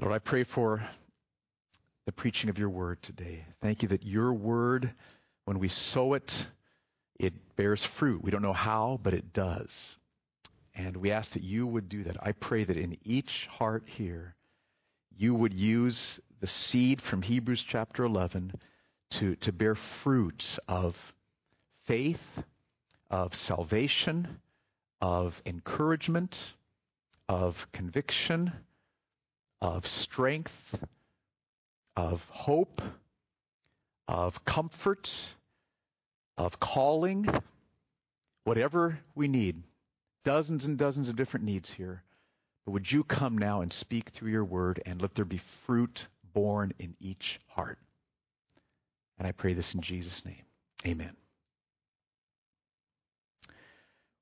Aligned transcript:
Lord, 0.00 0.14
I 0.14 0.18
pray 0.18 0.44
for 0.44 0.82
the 2.06 2.12
preaching 2.12 2.48
of 2.48 2.58
your 2.58 2.70
word 2.70 3.02
today. 3.02 3.44
Thank 3.60 3.82
you 3.82 3.88
that 3.88 4.02
your 4.02 4.32
word, 4.32 4.90
when 5.44 5.58
we 5.58 5.68
sow 5.68 6.14
it, 6.14 6.46
it 7.18 7.34
bears 7.54 7.84
fruit. 7.84 8.24
We 8.24 8.30
don't 8.30 8.40
know 8.40 8.54
how, 8.54 8.98
but 9.02 9.12
it 9.12 9.34
does. 9.34 9.98
And 10.74 10.96
we 10.96 11.10
ask 11.10 11.32
that 11.32 11.42
you 11.42 11.66
would 11.66 11.90
do 11.90 12.04
that. 12.04 12.16
I 12.22 12.32
pray 12.32 12.64
that 12.64 12.78
in 12.78 12.96
each 13.04 13.46
heart 13.48 13.82
here, 13.84 14.34
you 15.18 15.34
would 15.34 15.52
use 15.52 16.18
the 16.40 16.46
seed 16.46 17.02
from 17.02 17.20
Hebrews 17.20 17.62
chapter 17.62 18.02
11 18.02 18.54
to, 19.10 19.36
to 19.36 19.52
bear 19.52 19.74
fruits 19.74 20.58
of 20.66 21.14
faith, 21.84 22.42
of 23.10 23.34
salvation, 23.34 24.38
of 25.02 25.42
encouragement, 25.44 26.54
of 27.28 27.70
conviction, 27.70 28.50
of 29.60 29.86
strength, 29.86 30.84
of 31.96 32.24
hope, 32.30 32.80
of 34.08 34.44
comfort, 34.44 35.34
of 36.36 36.58
calling, 36.58 37.28
whatever 38.44 38.98
we 39.14 39.28
need. 39.28 39.62
Dozens 40.24 40.66
and 40.66 40.78
dozens 40.78 41.08
of 41.08 41.16
different 41.16 41.46
needs 41.46 41.72
here. 41.72 42.02
But 42.64 42.72
would 42.72 42.90
you 42.90 43.04
come 43.04 43.38
now 43.38 43.62
and 43.62 43.72
speak 43.72 44.10
through 44.10 44.32
your 44.32 44.44
word 44.44 44.82
and 44.84 45.00
let 45.00 45.14
there 45.14 45.24
be 45.24 45.38
fruit 45.66 46.06
born 46.32 46.72
in 46.78 46.94
each 47.00 47.40
heart? 47.48 47.78
And 49.18 49.26
I 49.26 49.32
pray 49.32 49.54
this 49.54 49.74
in 49.74 49.80
Jesus' 49.80 50.24
name. 50.24 50.42
Amen. 50.86 51.14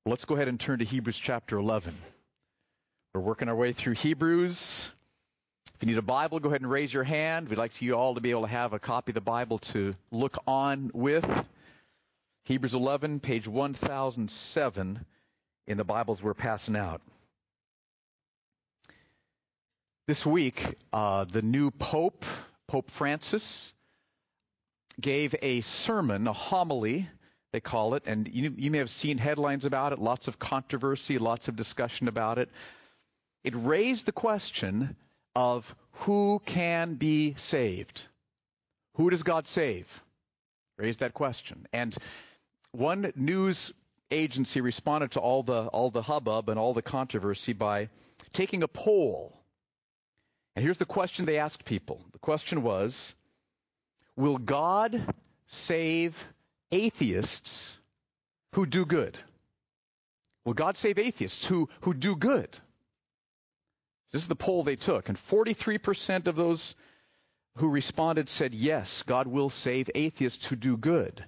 Well, 0.04 0.10
let's 0.10 0.24
go 0.24 0.34
ahead 0.34 0.48
and 0.48 0.58
turn 0.58 0.78
to 0.80 0.84
Hebrews 0.84 1.18
chapter 1.18 1.58
11. 1.58 1.96
We're 3.14 3.20
working 3.20 3.48
our 3.48 3.56
way 3.56 3.72
through 3.72 3.94
Hebrews. 3.94 4.90
If 5.74 5.82
you 5.82 5.86
need 5.86 5.98
a 5.98 6.02
Bible, 6.02 6.40
go 6.40 6.48
ahead 6.48 6.60
and 6.60 6.70
raise 6.70 6.92
your 6.92 7.04
hand. 7.04 7.48
We'd 7.48 7.58
like 7.58 7.80
you 7.80 7.94
all 7.94 8.14
to 8.14 8.20
be 8.20 8.30
able 8.30 8.42
to 8.42 8.48
have 8.48 8.72
a 8.72 8.78
copy 8.78 9.10
of 9.10 9.14
the 9.14 9.20
Bible 9.20 9.58
to 9.58 9.94
look 10.10 10.36
on 10.46 10.90
with. 10.92 11.26
Hebrews 12.44 12.74
11, 12.74 13.20
page 13.20 13.46
1007 13.46 15.04
in 15.66 15.76
the 15.76 15.84
Bibles 15.84 16.22
we're 16.22 16.34
passing 16.34 16.76
out. 16.76 17.02
This 20.06 20.24
week, 20.24 20.64
uh, 20.92 21.24
the 21.24 21.42
new 21.42 21.70
Pope, 21.70 22.24
Pope 22.66 22.90
Francis, 22.90 23.74
gave 25.00 25.34
a 25.42 25.60
sermon, 25.60 26.26
a 26.26 26.32
homily, 26.32 27.06
they 27.52 27.60
call 27.60 27.94
it, 27.94 28.04
and 28.06 28.26
you, 28.26 28.54
you 28.56 28.70
may 28.70 28.78
have 28.78 28.90
seen 28.90 29.18
headlines 29.18 29.64
about 29.64 29.92
it, 29.92 29.98
lots 29.98 30.28
of 30.28 30.38
controversy, 30.38 31.18
lots 31.18 31.48
of 31.48 31.56
discussion 31.56 32.08
about 32.08 32.38
it. 32.38 32.48
It 33.44 33.54
raised 33.54 34.06
the 34.06 34.12
question 34.12 34.96
of 35.38 35.72
who 35.92 36.42
can 36.44 36.94
be 36.94 37.34
saved. 37.36 38.04
Who 38.94 39.08
does 39.08 39.22
God 39.22 39.46
save? 39.46 39.86
Raise 40.76 40.96
that 40.96 41.14
question. 41.14 41.68
And 41.72 41.96
one 42.72 43.12
news 43.14 43.72
agency 44.10 44.60
responded 44.60 45.12
to 45.12 45.20
all 45.20 45.44
the 45.44 45.60
all 45.68 45.92
the 45.92 46.02
hubbub 46.02 46.48
and 46.48 46.58
all 46.58 46.74
the 46.74 46.82
controversy 46.82 47.52
by 47.52 47.88
taking 48.32 48.64
a 48.64 48.68
poll. 48.68 49.32
And 50.56 50.64
here's 50.64 50.78
the 50.78 50.92
question 50.96 51.24
they 51.24 51.38
asked 51.38 51.64
people. 51.64 52.04
The 52.10 52.18
question 52.18 52.64
was, 52.64 53.14
will 54.16 54.38
God 54.38 55.00
save 55.46 56.16
atheists 56.72 57.78
who 58.54 58.66
do 58.66 58.84
good? 58.84 59.16
Will 60.44 60.54
God 60.54 60.76
save 60.76 60.98
atheists 60.98 61.46
who, 61.46 61.68
who 61.82 61.94
do 61.94 62.16
good? 62.16 62.56
This 64.12 64.22
is 64.22 64.28
the 64.28 64.36
poll 64.36 64.62
they 64.62 64.76
took, 64.76 65.08
and 65.08 65.18
43% 65.18 66.28
of 66.28 66.36
those 66.36 66.74
who 67.56 67.68
responded 67.68 68.28
said 68.28 68.54
yes, 68.54 69.02
God 69.02 69.26
will 69.26 69.50
save 69.50 69.90
atheists 69.94 70.46
who 70.46 70.56
do 70.56 70.76
good. 70.76 71.24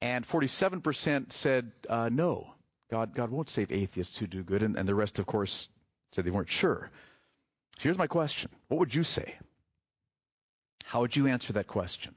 And 0.00 0.26
47% 0.26 1.30
said 1.32 1.70
uh, 1.88 2.08
no, 2.12 2.52
God, 2.90 3.14
God 3.14 3.30
won't 3.30 3.48
save 3.48 3.70
atheists 3.70 4.18
who 4.18 4.26
do 4.26 4.42
good. 4.42 4.62
And, 4.62 4.76
and 4.76 4.88
the 4.88 4.94
rest, 4.94 5.18
of 5.18 5.26
course, 5.26 5.68
said 6.12 6.24
they 6.24 6.30
weren't 6.30 6.48
sure. 6.48 6.90
So 7.76 7.82
here's 7.84 7.98
my 7.98 8.06
question 8.06 8.50
What 8.68 8.80
would 8.80 8.94
you 8.94 9.04
say? 9.04 9.36
How 10.84 11.00
would 11.00 11.14
you 11.14 11.28
answer 11.28 11.54
that 11.54 11.68
question? 11.68 12.14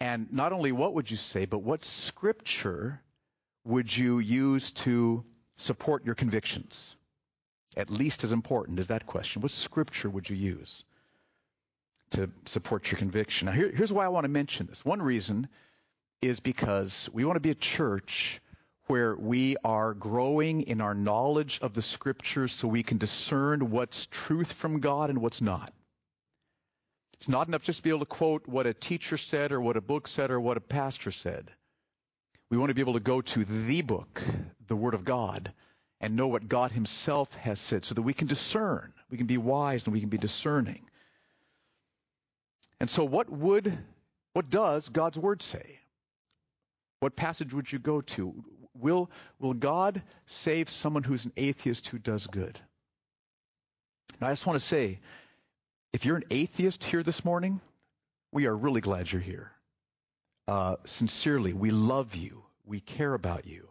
And 0.00 0.32
not 0.32 0.52
only 0.52 0.72
what 0.72 0.94
would 0.94 1.10
you 1.10 1.18
say, 1.18 1.44
but 1.44 1.58
what 1.58 1.84
scripture 1.84 3.02
would 3.64 3.94
you 3.94 4.18
use 4.18 4.70
to 4.70 5.24
support 5.58 6.06
your 6.06 6.14
convictions? 6.14 6.96
At 7.76 7.90
least 7.90 8.24
as 8.24 8.32
important 8.32 8.78
as 8.78 8.88
that 8.88 9.06
question. 9.06 9.42
What 9.42 9.50
scripture 9.52 10.10
would 10.10 10.28
you 10.28 10.36
use 10.36 10.84
to 12.10 12.30
support 12.46 12.90
your 12.90 12.98
conviction? 12.98 13.46
Now, 13.46 13.52
here, 13.52 13.70
here's 13.72 13.92
why 13.92 14.04
I 14.04 14.08
want 14.08 14.24
to 14.24 14.28
mention 14.28 14.66
this. 14.66 14.84
One 14.84 15.00
reason 15.00 15.48
is 16.20 16.40
because 16.40 17.08
we 17.12 17.24
want 17.24 17.36
to 17.36 17.40
be 17.40 17.50
a 17.50 17.54
church 17.54 18.40
where 18.86 19.14
we 19.14 19.56
are 19.62 19.94
growing 19.94 20.62
in 20.62 20.80
our 20.80 20.94
knowledge 20.94 21.60
of 21.62 21.74
the 21.74 21.82
scriptures 21.82 22.50
so 22.50 22.66
we 22.66 22.82
can 22.82 22.98
discern 22.98 23.70
what's 23.70 24.06
truth 24.06 24.52
from 24.52 24.80
God 24.80 25.10
and 25.10 25.22
what's 25.22 25.40
not. 25.40 25.72
It's 27.14 27.28
not 27.28 27.46
enough 27.46 27.62
just 27.62 27.78
to 27.78 27.82
be 27.84 27.90
able 27.90 28.00
to 28.00 28.06
quote 28.06 28.48
what 28.48 28.66
a 28.66 28.74
teacher 28.74 29.16
said 29.16 29.52
or 29.52 29.60
what 29.60 29.76
a 29.76 29.80
book 29.80 30.08
said 30.08 30.32
or 30.32 30.40
what 30.40 30.56
a 30.56 30.60
pastor 30.60 31.12
said. 31.12 31.50
We 32.48 32.58
want 32.58 32.70
to 32.70 32.74
be 32.74 32.80
able 32.80 32.94
to 32.94 33.00
go 33.00 33.20
to 33.20 33.44
the 33.44 33.82
book, 33.82 34.20
the 34.66 34.74
Word 34.74 34.94
of 34.94 35.04
God, 35.04 35.52
and 36.00 36.16
know 36.16 36.28
what 36.28 36.48
God 36.48 36.72
Himself 36.72 37.32
has 37.34 37.60
said 37.60 37.84
so 37.84 37.94
that 37.94 38.02
we 38.02 38.14
can 38.14 38.26
discern. 38.26 38.92
We 39.10 39.18
can 39.18 39.26
be 39.26 39.38
wise 39.38 39.84
and 39.84 39.92
we 39.92 40.00
can 40.00 40.08
be 40.08 40.18
discerning. 40.18 40.82
And 42.80 42.88
so, 42.88 43.04
what 43.04 43.28
would, 43.28 43.76
what 44.32 44.48
does 44.48 44.88
God's 44.88 45.18
Word 45.18 45.42
say? 45.42 45.78
What 47.00 47.16
passage 47.16 47.52
would 47.52 47.70
you 47.70 47.78
go 47.78 48.00
to? 48.02 48.34
Will, 48.74 49.10
will 49.38 49.54
God 49.54 50.02
save 50.26 50.70
someone 50.70 51.02
who's 51.02 51.24
an 51.26 51.32
atheist 51.36 51.88
who 51.88 51.98
does 51.98 52.26
good? 52.26 52.58
Now, 54.20 54.28
I 54.28 54.32
just 54.32 54.46
want 54.46 54.58
to 54.60 54.66
say, 54.66 55.00
if 55.92 56.04
you're 56.04 56.16
an 56.16 56.24
atheist 56.30 56.84
here 56.84 57.02
this 57.02 57.24
morning, 57.24 57.60
we 58.32 58.46
are 58.46 58.56
really 58.56 58.80
glad 58.80 59.10
you're 59.10 59.20
here. 59.20 59.50
Uh, 60.46 60.76
sincerely, 60.84 61.52
we 61.52 61.70
love 61.70 62.14
you. 62.14 62.42
We 62.64 62.80
care 62.80 63.12
about 63.12 63.46
you. 63.46 63.68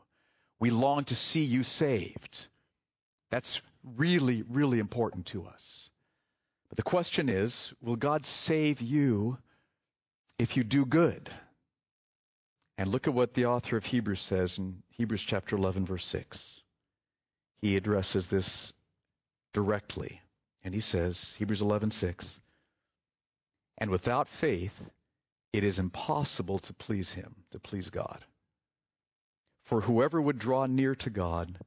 We 0.60 0.70
long 0.70 1.06
to 1.06 1.16
see 1.16 1.44
you 1.44 1.64
saved. 1.64 2.48
That's 3.30 3.62
really, 3.84 4.44
really 4.50 4.80
important 4.80 5.28
to 5.28 5.46
us. 5.46 5.90
But 6.70 6.78
the 6.78 6.84
question 6.84 7.30
is, 7.30 7.74
will 7.82 7.96
God 7.96 8.26
save 8.26 8.82
you 8.82 9.38
if 10.38 10.58
you 10.58 10.64
do 10.64 10.86
good? 10.86 11.30
And 12.78 12.92
look 12.92 13.08
at 13.08 13.14
what 13.14 13.34
the 13.34 13.48
author 13.48 13.78
of 13.78 13.86
Hebrews 13.86 14.22
says 14.22 14.58
in 14.58 14.82
Hebrews 14.92 15.22
chapter 15.22 15.56
11, 15.56 15.86
verse 15.86 16.06
6. 16.06 16.62
He 17.62 17.76
addresses 17.76 18.28
this 18.28 18.72
directly. 19.54 20.22
And 20.64 20.74
he 20.74 20.80
says, 20.80 21.34
Hebrews 21.38 21.62
11, 21.62 21.92
6, 21.92 22.40
and 23.78 23.90
without 23.90 24.28
faith, 24.28 24.78
it 25.54 25.64
is 25.64 25.80
impossible 25.80 26.60
to 26.60 26.74
please 26.74 27.12
him, 27.12 27.34
to 27.52 27.60
please 27.60 27.90
God. 27.90 28.24
For 29.70 29.82
whoever 29.82 30.20
would 30.20 30.40
draw 30.40 30.66
near 30.66 30.96
to 30.96 31.12
God 31.12 31.60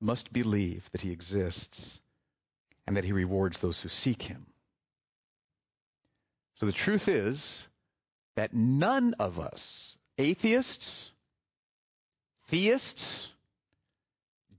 must 0.00 0.32
believe 0.32 0.88
that 0.92 1.00
he 1.00 1.10
exists 1.10 2.00
and 2.86 2.96
that 2.96 3.02
he 3.02 3.10
rewards 3.10 3.58
those 3.58 3.80
who 3.80 3.88
seek 3.88 4.22
him. 4.22 4.46
So 6.54 6.66
the 6.66 6.70
truth 6.72 7.08
is 7.08 7.66
that 8.36 8.54
none 8.54 9.14
of 9.18 9.40
us 9.40 9.96
atheists, 10.16 11.10
theists, 12.46 13.32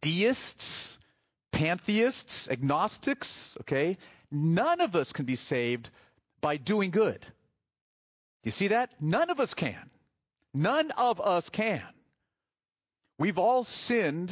deists, 0.01 0.97
pantheists, 1.53 2.49
agnostics, 2.49 3.55
okay? 3.61 3.97
None 4.29 4.81
of 4.81 4.97
us 4.97 5.13
can 5.13 5.23
be 5.23 5.37
saved 5.37 5.89
by 6.41 6.57
doing 6.57 6.91
good. 6.91 7.25
You 8.43 8.51
see 8.51 8.67
that? 8.67 8.91
None 8.99 9.29
of 9.29 9.39
us 9.39 9.53
can. 9.53 9.89
None 10.53 10.91
of 10.91 11.21
us 11.21 11.49
can. 11.49 11.81
We've 13.17 13.38
all 13.38 13.64
sinned 13.64 14.32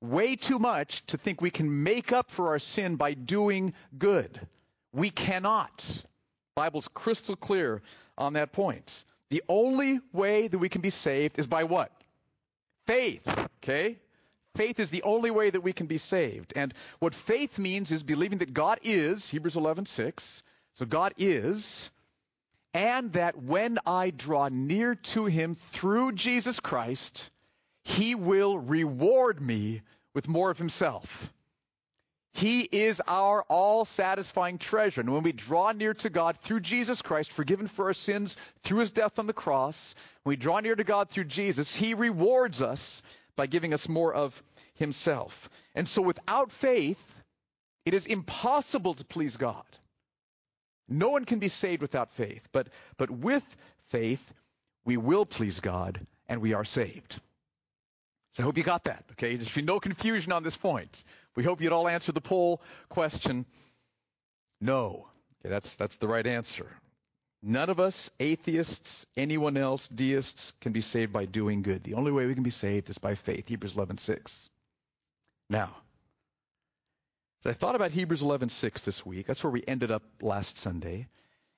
way 0.00 0.36
too 0.36 0.58
much 0.58 1.04
to 1.06 1.18
think 1.18 1.40
we 1.40 1.50
can 1.50 1.82
make 1.82 2.12
up 2.12 2.30
for 2.30 2.48
our 2.48 2.58
sin 2.58 2.96
by 2.96 3.14
doing 3.14 3.74
good. 3.96 4.40
We 4.92 5.10
cannot. 5.10 6.04
Bible's 6.54 6.88
crystal 6.88 7.36
clear 7.36 7.82
on 8.16 8.34
that 8.34 8.52
point. 8.52 9.04
The 9.30 9.42
only 9.48 10.00
way 10.12 10.46
that 10.48 10.58
we 10.58 10.68
can 10.68 10.80
be 10.80 10.90
saved 10.90 11.38
is 11.38 11.46
by 11.46 11.64
what? 11.64 11.90
Faith. 12.86 13.26
Okay? 13.62 13.98
Faith 14.56 14.78
is 14.78 14.90
the 14.90 15.02
only 15.02 15.30
way 15.32 15.50
that 15.50 15.62
we 15.62 15.72
can 15.72 15.86
be 15.86 15.98
saved. 15.98 16.52
And 16.54 16.72
what 17.00 17.14
faith 17.14 17.58
means 17.58 17.90
is 17.90 18.04
believing 18.04 18.38
that 18.38 18.54
God 18.54 18.78
is, 18.84 19.28
Hebrews 19.28 19.56
11:6. 19.56 20.42
So 20.74 20.86
God 20.86 21.14
is, 21.18 21.90
and 22.72 23.12
that 23.14 23.36
when 23.36 23.78
I 23.84 24.10
draw 24.10 24.48
near 24.48 24.94
to 24.94 25.24
him 25.24 25.56
through 25.56 26.12
Jesus 26.12 26.60
Christ, 26.60 27.30
he 27.84 28.14
will 28.14 28.58
reward 28.58 29.40
me 29.40 29.82
with 30.14 30.28
more 30.28 30.50
of 30.50 30.58
himself. 30.58 31.32
He 32.32 32.62
is 32.62 33.00
our 33.06 33.42
all 33.44 33.84
satisfying 33.84 34.58
treasure. 34.58 35.00
And 35.00 35.12
when 35.12 35.22
we 35.22 35.30
draw 35.30 35.70
near 35.70 35.94
to 35.94 36.10
God 36.10 36.36
through 36.38 36.60
Jesus 36.60 37.00
Christ, 37.00 37.30
forgiven 37.30 37.68
for 37.68 37.86
our 37.86 37.94
sins 37.94 38.36
through 38.64 38.80
his 38.80 38.90
death 38.90 39.20
on 39.20 39.28
the 39.28 39.32
cross, 39.32 39.94
when 40.24 40.32
we 40.32 40.36
draw 40.36 40.58
near 40.58 40.74
to 40.74 40.82
God 40.82 41.10
through 41.10 41.24
Jesus, 41.24 41.74
he 41.74 41.94
rewards 41.94 42.60
us 42.60 43.02
by 43.36 43.46
giving 43.46 43.72
us 43.72 43.88
more 43.88 44.12
of 44.12 44.42
himself. 44.74 45.48
And 45.76 45.86
so 45.86 46.02
without 46.02 46.50
faith, 46.50 47.00
it 47.84 47.94
is 47.94 48.06
impossible 48.06 48.94
to 48.94 49.04
please 49.04 49.36
God. 49.36 49.64
No 50.88 51.10
one 51.10 51.24
can 51.24 51.38
be 51.38 51.48
saved 51.48 51.82
without 51.82 52.12
faith, 52.14 52.46
but, 52.50 52.66
but 52.96 53.10
with 53.10 53.44
faith, 53.90 54.32
we 54.84 54.96
will 54.96 55.24
please 55.24 55.60
God 55.60 56.04
and 56.28 56.40
we 56.40 56.52
are 56.52 56.64
saved. 56.64 57.20
So 58.34 58.42
I 58.42 58.44
hope 58.44 58.58
you 58.58 58.64
got 58.64 58.84
that, 58.84 59.04
okay? 59.12 59.36
There 59.36 59.46
should 59.46 59.54
be 59.54 59.62
no 59.62 59.80
confusion 59.80 60.32
on 60.32 60.42
this 60.42 60.56
point. 60.56 61.04
We 61.36 61.44
hope 61.44 61.60
you'd 61.60 61.72
all 61.72 61.88
answer 61.88 62.12
the 62.12 62.20
poll 62.20 62.60
question 62.88 63.46
no. 64.60 65.08
Okay, 65.40 65.50
that's, 65.50 65.74
that's 65.76 65.96
the 65.96 66.08
right 66.08 66.26
answer. 66.26 66.66
None 67.42 67.68
of 67.68 67.78
us, 67.78 68.10
atheists, 68.18 69.04
anyone 69.16 69.58
else, 69.58 69.86
deists, 69.88 70.54
can 70.62 70.72
be 70.72 70.80
saved 70.80 71.12
by 71.12 71.26
doing 71.26 71.60
good. 71.60 71.84
The 71.84 71.94
only 71.94 72.10
way 72.10 72.24
we 72.24 72.34
can 72.34 72.42
be 72.42 72.48
saved 72.50 72.88
is 72.88 72.96
by 72.96 73.14
faith. 73.14 73.46
Hebrews 73.46 73.74
11:6. 73.74 74.48
Now, 75.50 75.76
as 77.44 77.50
I 77.50 77.52
thought 77.52 77.74
about 77.74 77.90
Hebrews 77.90 78.22
11:6 78.22 78.84
this 78.84 79.04
week, 79.04 79.26
that's 79.26 79.44
where 79.44 79.50
we 79.50 79.62
ended 79.68 79.90
up 79.90 80.02
last 80.22 80.56
Sunday. 80.56 81.06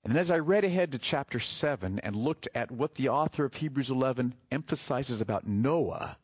And 0.03 0.13
then 0.13 0.19
as 0.19 0.33
I 0.33 0.41
read 0.41 0.65
ahead 0.65 0.91
to 0.93 0.99
chapter 0.99 1.39
7 1.39 2.01
and 2.01 2.17
looked 2.17 2.49
at 2.57 2.73
what 2.73 2.97
the 2.97 3.11
author 3.11 3.45
of 3.45 3.55
Hebrews 3.55 3.91
11 3.91 4.35
emphasizes 4.51 5.21
about 5.21 5.47
Noah, 5.47 6.19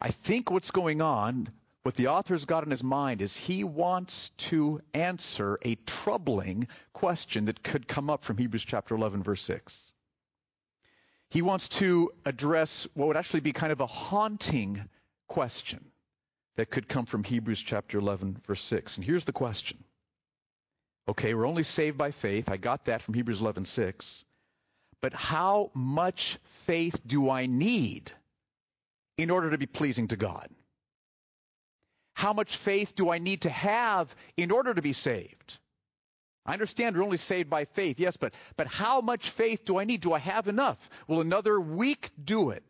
I 0.00 0.10
think 0.10 0.50
what's 0.50 0.70
going 0.70 1.00
on, 1.00 1.48
what 1.82 1.94
the 1.94 2.08
author's 2.08 2.44
got 2.44 2.64
in 2.64 2.70
his 2.70 2.84
mind 2.84 3.22
is 3.22 3.36
he 3.36 3.64
wants 3.64 4.30
to 4.48 4.80
answer 4.92 5.58
a 5.62 5.76
troubling 5.86 6.68
question 6.92 7.46
that 7.46 7.62
could 7.62 7.88
come 7.88 8.10
up 8.10 8.24
from 8.24 8.38
Hebrews 8.38 8.64
chapter 8.64 8.94
11 8.94 9.22
verse 9.22 9.42
6. 9.42 9.92
He 11.30 11.42
wants 11.42 11.68
to 11.80 12.12
address 12.24 12.86
what 12.94 13.08
would 13.08 13.16
actually 13.16 13.40
be 13.40 13.52
kind 13.52 13.72
of 13.72 13.80
a 13.80 13.86
haunting 13.86 14.84
question 15.28 15.84
that 16.56 16.70
could 16.70 16.88
come 16.88 17.06
from 17.06 17.24
Hebrews 17.24 17.60
chapter 17.60 17.98
11 17.98 18.38
verse 18.46 18.62
6. 18.62 18.96
And 18.96 19.04
here's 19.04 19.24
the 19.24 19.32
question. 19.32 19.78
Okay, 21.08 21.34
we're 21.34 21.46
only 21.46 21.62
saved 21.62 21.96
by 21.96 22.10
faith. 22.10 22.50
I 22.50 22.56
got 22.56 22.86
that 22.86 23.02
from 23.02 23.14
Hebrews 23.14 23.40
11:6. 23.40 24.24
But 25.00 25.12
how 25.12 25.70
much 25.72 26.38
faith 26.66 27.00
do 27.06 27.30
I 27.30 27.46
need 27.46 28.10
in 29.18 29.30
order 29.30 29.50
to 29.50 29.58
be 29.58 29.66
pleasing 29.66 30.08
to 30.08 30.16
God? 30.16 30.48
How 32.14 32.32
much 32.32 32.56
faith 32.56 32.94
do 32.96 33.10
I 33.10 33.18
need 33.18 33.42
to 33.42 33.50
have 33.50 34.14
in 34.36 34.50
order 34.50 34.72
to 34.72 34.82
be 34.82 34.92
saved? 34.92 35.58
I 36.46 36.52
understand 36.52 36.96
we're 36.96 37.02
only 37.02 37.16
saved 37.16 37.50
by 37.50 37.64
faith, 37.64 37.98
yes, 37.98 38.16
but, 38.16 38.32
but 38.56 38.68
how 38.68 39.00
much 39.00 39.30
faith 39.30 39.64
do 39.64 39.78
I 39.78 39.84
need? 39.84 40.00
Do 40.00 40.12
I 40.12 40.20
have 40.20 40.48
enough? 40.48 40.78
Will 41.08 41.20
another 41.20 41.60
week 41.60 42.10
do 42.22 42.50
it? 42.50 42.62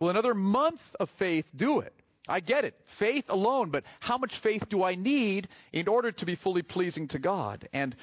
Will 0.00 0.10
another 0.10 0.34
month 0.34 0.94
of 1.00 1.10
faith 1.10 1.46
do 1.54 1.80
it? 1.80 1.92
I 2.28 2.40
get 2.40 2.64
it. 2.64 2.74
Faith 2.84 3.30
alone, 3.30 3.70
but 3.70 3.84
how 4.00 4.18
much 4.18 4.38
faith 4.38 4.68
do 4.68 4.84
I 4.84 4.94
need 4.94 5.48
in 5.72 5.88
order 5.88 6.12
to 6.12 6.26
be 6.26 6.34
fully 6.34 6.62
pleasing 6.62 7.08
to 7.08 7.18
God? 7.18 7.68
And 7.72 7.96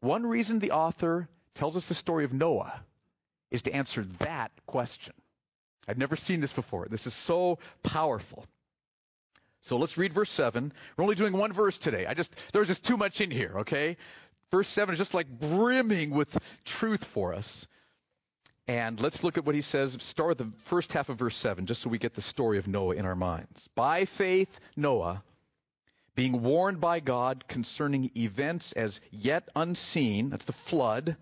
one 0.00 0.24
reason 0.24 0.58
the 0.58 0.70
author 0.70 1.28
tells 1.54 1.76
us 1.76 1.84
the 1.84 1.94
story 1.94 2.24
of 2.24 2.32
Noah 2.32 2.80
is 3.50 3.62
to 3.62 3.72
answer 3.72 4.04
that 4.20 4.52
question. 4.66 5.14
I've 5.88 5.98
never 5.98 6.16
seen 6.16 6.40
this 6.40 6.52
before. 6.52 6.86
This 6.88 7.06
is 7.06 7.14
so 7.14 7.58
powerful. 7.82 8.44
So 9.62 9.76
let's 9.78 9.98
read 9.98 10.12
verse 10.12 10.30
7. 10.30 10.72
We're 10.96 11.02
only 11.02 11.16
doing 11.16 11.32
one 11.32 11.52
verse 11.52 11.78
today. 11.78 12.06
I 12.06 12.14
just, 12.14 12.34
there's 12.52 12.68
just 12.68 12.84
too 12.84 12.96
much 12.96 13.20
in 13.20 13.30
here, 13.30 13.52
okay? 13.60 13.96
Verse 14.50 14.68
7 14.68 14.92
is 14.92 14.98
just 14.98 15.14
like 15.14 15.28
brimming 15.28 16.10
with 16.10 16.36
truth 16.64 17.04
for 17.04 17.34
us. 17.34 17.66
And 18.68 19.00
let's 19.00 19.22
look 19.22 19.38
at 19.38 19.44
what 19.44 19.54
he 19.54 19.60
says. 19.60 19.96
Start 20.00 20.30
with 20.30 20.38
the 20.38 20.52
first 20.64 20.92
half 20.92 21.08
of 21.08 21.18
verse 21.18 21.36
7, 21.36 21.66
just 21.66 21.82
so 21.82 21.90
we 21.90 21.98
get 21.98 22.14
the 22.14 22.20
story 22.20 22.58
of 22.58 22.66
Noah 22.66 22.94
in 22.94 23.06
our 23.06 23.14
minds. 23.14 23.68
By 23.74 24.04
faith, 24.06 24.58
Noah, 24.76 25.22
being 26.16 26.42
warned 26.42 26.80
by 26.80 27.00
God 27.00 27.46
concerning 27.46 28.10
events 28.16 28.72
as 28.72 29.00
yet 29.10 29.48
unseen, 29.54 30.30
that's 30.30 30.46
the 30.46 30.52
flood, 30.52 31.16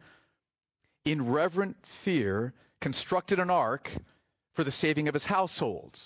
in 1.04 1.30
reverent 1.30 1.76
fear, 2.02 2.54
constructed 2.80 3.38
an 3.38 3.50
ark 3.50 3.90
for 4.54 4.64
the 4.64 4.70
saving 4.70 5.08
of 5.08 5.14
his 5.14 5.24
household. 5.24 6.00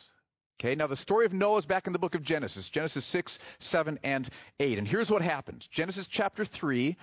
Okay, 0.61 0.75
now 0.75 0.89
the 0.89 0.97
story 0.97 1.25
of 1.25 1.33
Noah 1.33 1.59
is 1.59 1.67
back 1.67 1.87
in 1.87 1.93
the 1.93 2.01
book 2.01 2.17
of 2.17 2.23
Genesis, 2.23 2.69
Genesis 2.69 3.05
6, 3.05 3.39
7, 3.61 4.01
and 4.03 4.29
8. 4.59 4.79
And 4.79 4.89
here's 4.89 5.11
what 5.11 5.23
happened 5.23 5.67
Genesis 5.71 6.09
chapter 6.09 6.45
3, 6.45 6.97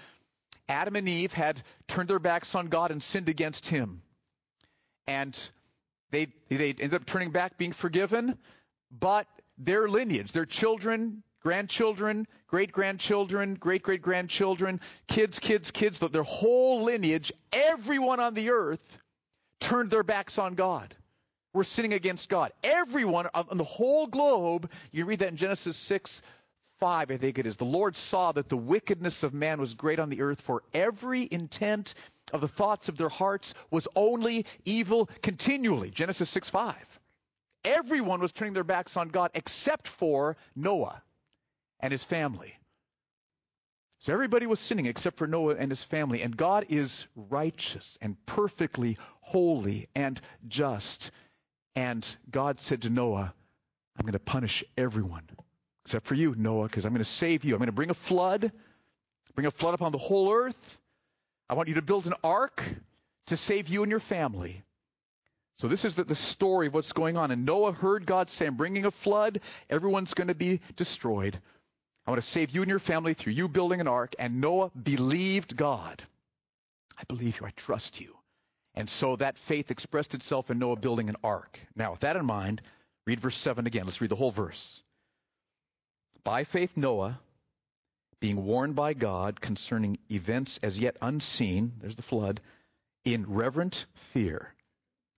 Adam 0.67 0.95
and 0.97 1.07
Eve 1.07 1.31
had 1.31 1.61
turned 1.87 2.09
their 2.09 2.19
backs 2.19 2.53
on 2.55 2.67
God 2.67 2.91
and 2.91 3.01
sinned 3.01 3.29
against 3.29 3.67
him. 3.67 4.01
And 5.07 5.49
they, 6.11 6.27
they 6.49 6.69
ended 6.69 6.95
up 6.95 7.05
turning 7.05 7.31
back, 7.31 7.57
being 7.57 7.71
forgiven, 7.71 8.37
but 8.91 9.27
their 9.57 9.87
lineage, 9.87 10.33
their 10.33 10.45
children, 10.45 11.23
grandchildren, 11.41 12.27
great 12.47 12.73
grandchildren, 12.73 13.55
great 13.55 13.83
great 13.83 14.01
grandchildren, 14.01 14.81
kids, 15.07 15.39
kids, 15.39 15.71
kids, 15.71 15.99
their 15.99 16.23
whole 16.23 16.83
lineage, 16.83 17.31
everyone 17.53 18.19
on 18.19 18.33
the 18.33 18.49
earth 18.49 18.99
turned 19.61 19.91
their 19.91 20.03
backs 20.03 20.37
on 20.39 20.55
God 20.55 20.93
were 21.55 21.63
sinning 21.63 21.93
against 21.93 22.29
God. 22.29 22.51
Everyone 22.63 23.27
on 23.33 23.57
the 23.57 23.63
whole 23.63 24.07
globe, 24.07 24.69
you 24.91 25.05
read 25.05 25.19
that 25.19 25.29
in 25.29 25.37
Genesis 25.37 25.77
6, 25.77 26.21
5, 26.79 27.11
I 27.11 27.17
think 27.17 27.39
it 27.39 27.47
is. 27.47 27.55
The 27.57 27.65
Lord 27.65 27.95
saw 27.95 28.33
that 28.33 28.49
the 28.49 28.57
wickedness 28.57 29.23
of 29.23 29.33
man 29.33 29.59
was 29.59 29.73
great 29.73 29.99
on 29.99 30.09
the 30.09 30.21
earth, 30.21 30.41
for 30.41 30.61
every 30.73 31.27
intent 31.29 31.95
of 32.33 32.41
the 32.41 32.47
thoughts 32.47 32.89
of 32.89 32.97
their 32.97 33.09
hearts 33.09 33.53
was 33.71 33.87
only 33.95 34.45
evil 34.65 35.09
continually. 35.21 35.89
Genesis 35.89 36.29
6, 36.29 36.49
5. 36.49 36.75
Everyone 37.63 38.19
was 38.19 38.33
turning 38.33 38.53
their 38.53 38.63
backs 38.63 38.97
on 38.97 39.07
God 39.07 39.31
except 39.33 39.87
for 39.87 40.35
Noah 40.55 41.01
and 41.79 41.91
his 41.91 42.03
family. 42.03 42.53
So 43.99 44.13
everybody 44.13 44.45
was 44.45 44.59
sinning 44.59 44.85
except 44.85 45.17
for 45.17 45.25
Noah 45.25 45.55
and 45.55 45.71
his 45.71 45.81
family. 45.81 46.21
And 46.21 46.35
God 46.35 46.65
is 46.69 47.07
righteous 47.15 47.97
and 48.01 48.17
perfectly 48.25 48.97
holy 49.21 49.87
and 49.95 50.19
just. 50.47 51.11
And 51.75 52.15
God 52.31 52.59
said 52.59 52.83
to 52.83 52.89
Noah, 52.89 53.33
I'm 53.97 54.05
going 54.05 54.13
to 54.13 54.19
punish 54.19 54.63
everyone 54.77 55.23
except 55.85 56.07
for 56.07 56.15
you, 56.15 56.33
Noah, 56.35 56.65
because 56.65 56.85
I'm 56.85 56.93
going 56.93 57.03
to 57.03 57.05
save 57.05 57.45
you. 57.45 57.53
I'm 57.53 57.59
going 57.59 57.67
to 57.67 57.71
bring 57.71 57.91
a 57.91 57.95
flood, 57.95 58.51
bring 59.35 59.45
a 59.45 59.51
flood 59.51 59.75
upon 59.75 59.91
the 59.91 59.99
whole 59.99 60.33
earth. 60.33 60.79
I 61.47 61.53
want 61.53 61.69
you 61.69 61.75
to 61.75 61.83
build 61.83 62.07
an 62.07 62.15
ark 62.23 62.63
to 63.27 63.37
save 63.37 63.67
you 63.69 63.83
and 63.83 63.91
your 63.91 63.99
family. 63.99 64.63
So 65.57 65.67
this 65.67 65.85
is 65.85 65.93
the, 65.93 66.03
the 66.03 66.15
story 66.15 66.67
of 66.67 66.73
what's 66.73 66.91
going 66.91 67.17
on. 67.17 67.29
And 67.29 67.45
Noah 67.45 67.71
heard 67.71 68.07
God 68.07 68.31
say, 68.31 68.47
I'm 68.47 68.55
bringing 68.55 68.85
a 68.85 68.91
flood. 68.91 69.41
Everyone's 69.69 70.15
going 70.15 70.27
to 70.27 70.35
be 70.35 70.59
destroyed. 70.75 71.39
I 72.07 72.11
want 72.11 72.21
to 72.21 72.27
save 72.27 72.49
you 72.49 72.61
and 72.63 72.69
your 72.69 72.79
family 72.79 73.13
through 73.13 73.33
you 73.33 73.47
building 73.47 73.79
an 73.79 73.87
ark. 73.87 74.15
And 74.17 74.41
Noah 74.41 74.71
believed 74.71 75.55
God. 75.55 76.01
I 76.97 77.03
believe 77.07 77.39
you. 77.39 77.45
I 77.45 77.51
trust 77.51 78.01
you. 78.01 78.15
And 78.75 78.89
so 78.89 79.15
that 79.15 79.37
faith 79.37 79.71
expressed 79.71 80.13
itself 80.15 80.51
in 80.51 80.59
Noah 80.59 80.75
building 80.75 81.09
an 81.09 81.15
ark. 81.23 81.59
Now, 81.75 81.91
with 81.91 82.01
that 82.01 82.17
in 82.17 82.25
mind, 82.25 82.61
read 83.07 83.21
verse 83.21 83.37
7 83.37 83.65
again. 83.65 83.85
Let's 83.85 84.01
read 84.01 84.11
the 84.11 84.15
whole 84.15 84.31
verse. 84.31 84.83
By 86.25 86.43
faith, 86.43 86.75
Noah, 86.75 87.19
being 88.19 88.45
warned 88.45 88.75
by 88.75 88.93
God 88.93 89.39
concerning 89.39 89.97
events 90.11 90.59
as 90.61 90.79
yet 90.79 90.97
unseen, 91.01 91.73
there's 91.79 91.95
the 91.95 92.01
flood, 92.01 92.41
in 93.05 93.25
reverent 93.27 93.85
fear, 94.11 94.53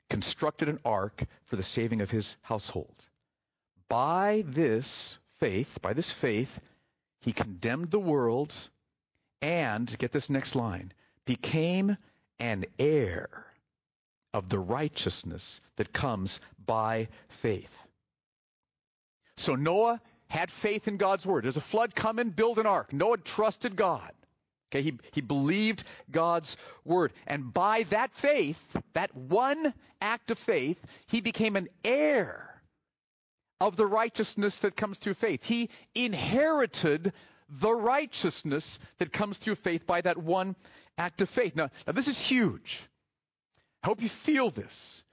constructed 0.09 0.69
an 0.69 0.79
ark 0.85 1.23
for 1.45 1.55
the 1.55 1.63
saving 1.63 2.01
of 2.01 2.11
his 2.11 2.37
household. 2.41 3.07
By 3.89 4.43
this 4.45 5.17
faith, 5.39 5.79
by 5.81 5.93
this 5.93 6.11
faith, 6.11 6.59
he 7.21 7.31
condemned 7.31 7.89
the 7.89 7.99
world 7.99 8.53
and, 9.41 9.97
get 9.97 10.11
this 10.11 10.29
next 10.29 10.55
line, 10.55 10.91
became 11.25 11.97
an 12.39 12.65
heir 12.77 13.46
of 14.33 14.49
the 14.49 14.59
righteousness 14.59 15.61
that 15.77 15.93
comes 15.93 16.39
by 16.65 17.07
faith. 17.29 17.83
So 19.37 19.55
Noah 19.55 20.01
had 20.29 20.51
faith 20.51 20.87
in 20.87 20.97
God's 20.97 21.25
word. 21.25 21.43
There's 21.43 21.57
a 21.57 21.61
flood 21.61 21.95
coming, 21.95 22.29
build 22.29 22.59
an 22.59 22.65
ark. 22.65 22.91
Noah 22.91 23.17
trusted 23.17 23.75
God. 23.75 24.11
Okay, 24.69 24.81
he, 24.81 24.99
he 25.13 25.21
believed 25.21 25.83
God's 26.11 26.57
word. 26.83 27.13
And 27.25 27.53
by 27.53 27.83
that 27.83 28.13
faith, 28.13 28.77
that 28.93 29.15
one 29.15 29.73
act 30.01 30.31
of 30.31 30.37
faith, 30.37 30.77
he 31.07 31.21
became 31.21 31.55
an 31.55 31.69
heir 31.85 32.61
of 33.61 33.77
the 33.77 33.85
righteousness 33.85 34.57
that 34.57 34.75
comes 34.75 34.97
through 34.97 35.13
faith. 35.13 35.43
He 35.45 35.69
inherited 35.95 37.13
the 37.49 37.73
righteousness 37.73 38.79
that 38.97 39.13
comes 39.13 39.37
through 39.37 39.55
faith 39.55 39.87
by 39.87 40.01
that 40.01 40.17
one 40.17 40.55
act 40.97 41.21
of 41.21 41.29
faith. 41.29 41.55
Now, 41.55 41.69
now 41.85 41.93
this 41.93 42.09
is 42.09 42.19
huge. 42.19 42.81
I 43.83 43.87
hope 43.87 44.01
you 44.01 44.09
feel 44.09 44.49
this. 44.49 45.03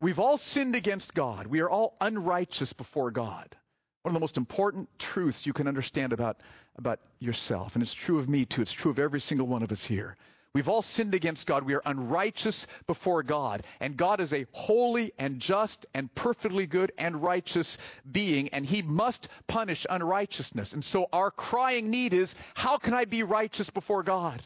We've 0.00 0.18
all 0.20 0.36
sinned 0.36 0.76
against 0.76 1.14
God. 1.14 1.46
We 1.46 1.60
are 1.60 1.70
all 1.70 1.96
unrighteous 2.00 2.72
before 2.72 3.10
God. 3.10 3.56
One 4.02 4.10
of 4.10 4.14
the 4.14 4.20
most 4.20 4.36
important 4.36 4.88
truths 4.98 5.44
you 5.44 5.52
can 5.52 5.66
understand 5.66 6.12
about, 6.12 6.40
about 6.76 7.00
yourself. 7.18 7.74
And 7.74 7.82
it's 7.82 7.94
true 7.94 8.18
of 8.18 8.28
me 8.28 8.44
too. 8.44 8.62
It's 8.62 8.72
true 8.72 8.90
of 8.90 8.98
every 8.98 9.20
single 9.20 9.46
one 9.46 9.62
of 9.62 9.72
us 9.72 9.84
here. 9.84 10.16
We've 10.54 10.68
all 10.68 10.82
sinned 10.82 11.14
against 11.14 11.46
God. 11.46 11.64
We 11.64 11.74
are 11.74 11.82
unrighteous 11.84 12.66
before 12.86 13.22
God. 13.22 13.64
And 13.80 13.96
God 13.96 14.20
is 14.20 14.32
a 14.32 14.46
holy 14.52 15.12
and 15.18 15.40
just 15.40 15.86
and 15.92 16.12
perfectly 16.14 16.66
good 16.66 16.92
and 16.96 17.22
righteous 17.22 17.76
being, 18.10 18.48
and 18.48 18.64
He 18.64 18.82
must 18.82 19.28
punish 19.46 19.86
unrighteousness. 19.88 20.72
And 20.72 20.84
so 20.84 21.08
our 21.12 21.30
crying 21.30 21.90
need 21.90 22.14
is, 22.14 22.34
how 22.54 22.78
can 22.78 22.94
I 22.94 23.04
be 23.04 23.24
righteous 23.24 23.68
before 23.68 24.02
God? 24.02 24.42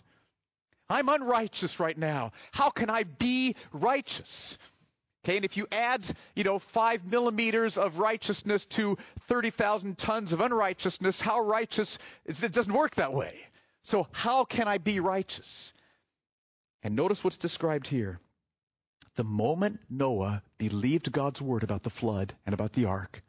I'm 0.89 1.09
unrighteous 1.09 1.81
right 1.81 1.97
now. 1.97 2.33
How 2.53 2.71
can 2.71 2.91
I 2.91 3.05
be 3.05 3.57
righteous? 3.73 4.59
Okay, 5.25 5.37
and 5.37 5.45
if 5.45 5.57
you 5.57 5.69
add, 5.71 6.05
you 6.35 6.43
know, 6.43 6.59
five 6.59 7.05
millimeters 7.05 7.79
of 7.79 8.01
righteousness 8.01 8.67
to 8.67 8.99
30,000 9.29 9.97
tons 9.97 10.33
of 10.33 10.41
unrighteousness, 10.41 11.21
how 11.21 11.41
righteous? 11.41 11.99
It 12.25 12.53
doesn't 12.53 12.73
work 12.73 12.97
that 12.97 13.13
way. 13.13 13.39
So 13.83 14.09
how 14.13 14.45
can 14.45 14.67
I 14.67 14.79
be 14.79 14.99
righteous? 14.99 15.73
And 16.83 16.97
notice 16.97 17.23
what's 17.23 17.37
described 17.37 17.87
here. 17.87 18.19
The 19.15 19.25
moment 19.25 19.81
Noah 19.89 20.43
believed 20.59 21.13
God's 21.13 21.41
word 21.41 21.63
about 21.63 21.85
the 21.85 21.91
flood 21.91 22.35
and 22.45 22.55
about 22.55 22.73
the 22.73 22.87
ark, 22.87 23.23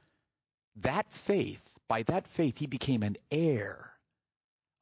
that 0.77 1.11
faith, 1.11 1.61
by 1.87 2.03
that 2.03 2.27
faith, 2.27 2.57
he 2.57 2.65
became 2.65 3.03
an 3.03 3.17
heir 3.29 3.92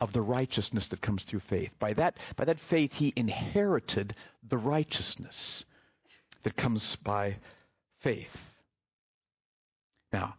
of 0.01 0.11
the 0.11 0.21
righteousness 0.21 0.89
that 0.89 0.99
comes 0.99 1.23
through 1.23 1.39
faith. 1.39 1.71
By 1.79 1.93
that, 1.93 2.17
by 2.35 2.45
that 2.45 2.59
faith, 2.59 2.93
he 2.93 3.13
inherited 3.15 4.15
the 4.49 4.57
righteousness 4.57 5.63
that 6.41 6.57
comes 6.57 6.95
by 6.97 7.37
faith. 7.99 8.55
Now, 10.11 10.35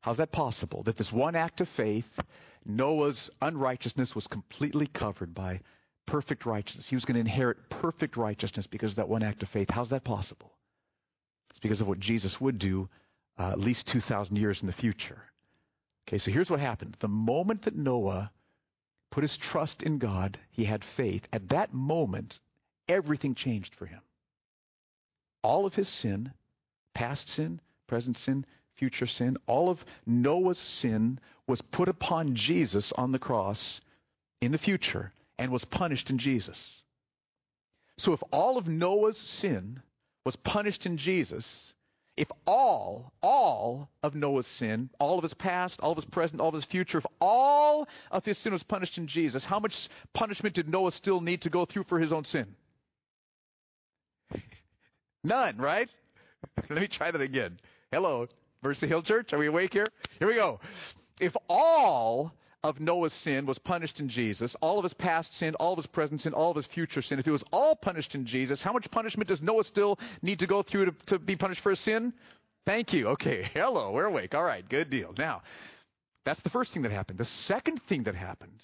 how's 0.00 0.16
that 0.16 0.32
possible? 0.32 0.82
That 0.82 0.96
this 0.96 1.12
one 1.12 1.36
act 1.36 1.60
of 1.60 1.68
faith, 1.68 2.18
Noah's 2.64 3.30
unrighteousness 3.42 4.14
was 4.14 4.26
completely 4.26 4.86
covered 4.86 5.34
by 5.34 5.60
perfect 6.06 6.46
righteousness. 6.46 6.88
He 6.88 6.96
was 6.96 7.04
going 7.04 7.14
to 7.14 7.20
inherit 7.20 7.68
perfect 7.68 8.16
righteousness 8.16 8.66
because 8.66 8.92
of 8.92 8.96
that 8.96 9.08
one 9.10 9.22
act 9.22 9.42
of 9.42 9.50
faith. 9.50 9.70
How's 9.70 9.90
that 9.90 10.04
possible? 10.04 10.50
It's 11.50 11.58
because 11.58 11.82
of 11.82 11.88
what 11.88 12.00
Jesus 12.00 12.40
would 12.40 12.58
do 12.58 12.88
uh, 13.38 13.50
at 13.50 13.60
least 13.60 13.88
2,000 13.88 14.36
years 14.36 14.62
in 14.62 14.66
the 14.66 14.72
future. 14.72 15.22
Okay, 16.08 16.16
so 16.16 16.30
here's 16.30 16.50
what 16.50 16.60
happened. 16.60 16.96
The 16.98 17.08
moment 17.08 17.62
that 17.62 17.76
Noah 17.76 18.30
put 19.12 19.22
his 19.22 19.36
trust 19.36 19.82
in 19.82 19.98
God, 19.98 20.38
he 20.50 20.64
had 20.64 20.82
faith. 20.82 21.28
At 21.32 21.50
that 21.50 21.72
moment, 21.72 22.40
everything 22.88 23.34
changed 23.34 23.74
for 23.74 23.86
him. 23.86 24.00
All 25.42 25.66
of 25.66 25.74
his 25.74 25.88
sin, 25.88 26.32
past 26.94 27.28
sin, 27.28 27.60
present 27.86 28.16
sin, 28.16 28.46
future 28.74 29.06
sin, 29.06 29.36
all 29.46 29.68
of 29.68 29.84
Noah's 30.06 30.58
sin 30.58 31.20
was 31.46 31.60
put 31.60 31.88
upon 31.88 32.34
Jesus 32.34 32.92
on 32.92 33.12
the 33.12 33.18
cross 33.18 33.82
in 34.40 34.50
the 34.50 34.58
future 34.58 35.12
and 35.38 35.52
was 35.52 35.64
punished 35.64 36.08
in 36.08 36.16
Jesus. 36.16 36.82
So 37.98 38.14
if 38.14 38.22
all 38.32 38.56
of 38.56 38.66
Noah's 38.66 39.18
sin 39.18 39.82
was 40.24 40.36
punished 40.36 40.86
in 40.86 40.96
Jesus, 40.96 41.74
if 42.16 42.30
all, 42.46 43.12
all 43.22 43.88
of 44.02 44.14
Noah's 44.14 44.46
sin, 44.46 44.90
all 44.98 45.18
of 45.18 45.22
his 45.22 45.34
past, 45.34 45.80
all 45.80 45.92
of 45.92 45.96
his 45.96 46.04
present, 46.04 46.40
all 46.40 46.48
of 46.48 46.54
his 46.54 46.64
future, 46.64 46.98
if 46.98 47.06
all 47.20 47.88
of 48.10 48.24
his 48.24 48.36
sin 48.36 48.52
was 48.52 48.62
punished 48.62 48.98
in 48.98 49.06
Jesus, 49.06 49.44
how 49.44 49.58
much 49.58 49.88
punishment 50.12 50.54
did 50.54 50.68
Noah 50.68 50.92
still 50.92 51.20
need 51.20 51.42
to 51.42 51.50
go 51.50 51.64
through 51.64 51.84
for 51.84 51.98
his 51.98 52.12
own 52.12 52.24
sin? 52.24 52.54
None, 55.24 55.56
right? 55.56 55.92
Let 56.68 56.80
me 56.80 56.88
try 56.88 57.10
that 57.10 57.20
again. 57.20 57.58
Hello, 57.90 58.28
Mercy 58.62 58.88
Hill 58.88 59.02
Church. 59.02 59.32
Are 59.32 59.38
we 59.38 59.46
awake 59.46 59.72
here? 59.72 59.86
Here 60.18 60.28
we 60.28 60.34
go. 60.34 60.60
If 61.20 61.36
all 61.48 62.32
of 62.64 62.78
Noah's 62.78 63.12
sin 63.12 63.46
was 63.46 63.58
punished 63.58 63.98
in 63.98 64.08
Jesus, 64.08 64.54
all 64.60 64.78
of 64.78 64.84
his 64.84 64.94
past 64.94 65.34
sin, 65.34 65.54
all 65.56 65.72
of 65.72 65.78
his 65.78 65.86
present 65.86 66.20
sin, 66.20 66.32
all 66.32 66.50
of 66.50 66.56
his 66.56 66.66
future 66.66 67.02
sin, 67.02 67.18
if 67.18 67.26
it 67.26 67.32
was 67.32 67.44
all 67.50 67.74
punished 67.74 68.14
in 68.14 68.24
Jesus, 68.24 68.62
how 68.62 68.72
much 68.72 68.90
punishment 68.90 69.28
does 69.28 69.42
Noah 69.42 69.64
still 69.64 69.98
need 70.22 70.40
to 70.40 70.46
go 70.46 70.62
through 70.62 70.86
to, 70.86 70.92
to 71.06 71.18
be 71.18 71.36
punished 71.36 71.60
for 71.60 71.70
his 71.70 71.80
sin? 71.80 72.12
Thank 72.64 72.92
you. 72.92 73.08
Okay. 73.08 73.50
Hello. 73.54 73.90
We're 73.90 74.04
awake. 74.04 74.34
All 74.34 74.44
right. 74.44 74.66
Good 74.68 74.90
deal. 74.90 75.12
Now, 75.18 75.42
that's 76.24 76.42
the 76.42 76.50
first 76.50 76.72
thing 76.72 76.82
that 76.82 76.92
happened. 76.92 77.18
The 77.18 77.24
second 77.24 77.82
thing 77.82 78.04
that 78.04 78.14
happened 78.14 78.60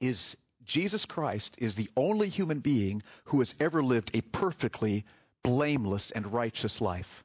is 0.00 0.36
Jesus 0.64 1.04
Christ 1.04 1.56
is 1.58 1.74
the 1.74 1.90
only 1.96 2.28
human 2.28 2.60
being 2.60 3.02
who 3.24 3.40
has 3.40 3.54
ever 3.60 3.82
lived 3.82 4.10
a 4.14 4.20
perfectly 4.20 5.04
blameless 5.42 6.10
and 6.10 6.32
righteous 6.32 6.80
life. 6.80 7.24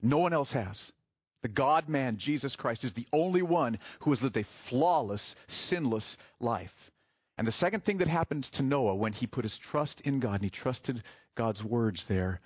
No 0.00 0.18
one 0.18 0.32
else 0.32 0.52
has. 0.52 0.92
The 1.44 1.48
God 1.48 1.90
man, 1.90 2.16
Jesus 2.16 2.56
Christ, 2.56 2.84
is 2.84 2.94
the 2.94 3.06
only 3.12 3.42
one 3.42 3.78
who 4.00 4.12
has 4.12 4.22
lived 4.22 4.38
a 4.38 4.44
flawless, 4.44 5.36
sinless 5.46 6.16
life. 6.40 6.90
And 7.36 7.46
the 7.46 7.52
second 7.52 7.84
thing 7.84 7.98
that 7.98 8.08
happened 8.08 8.44
to 8.44 8.62
Noah 8.62 8.94
when 8.94 9.12
he 9.12 9.26
put 9.26 9.44
his 9.44 9.58
trust 9.58 10.00
in 10.00 10.20
God 10.20 10.36
and 10.36 10.44
he 10.44 10.48
trusted 10.48 11.02
God's 11.34 11.62
words 11.62 12.06
there, 12.06 12.40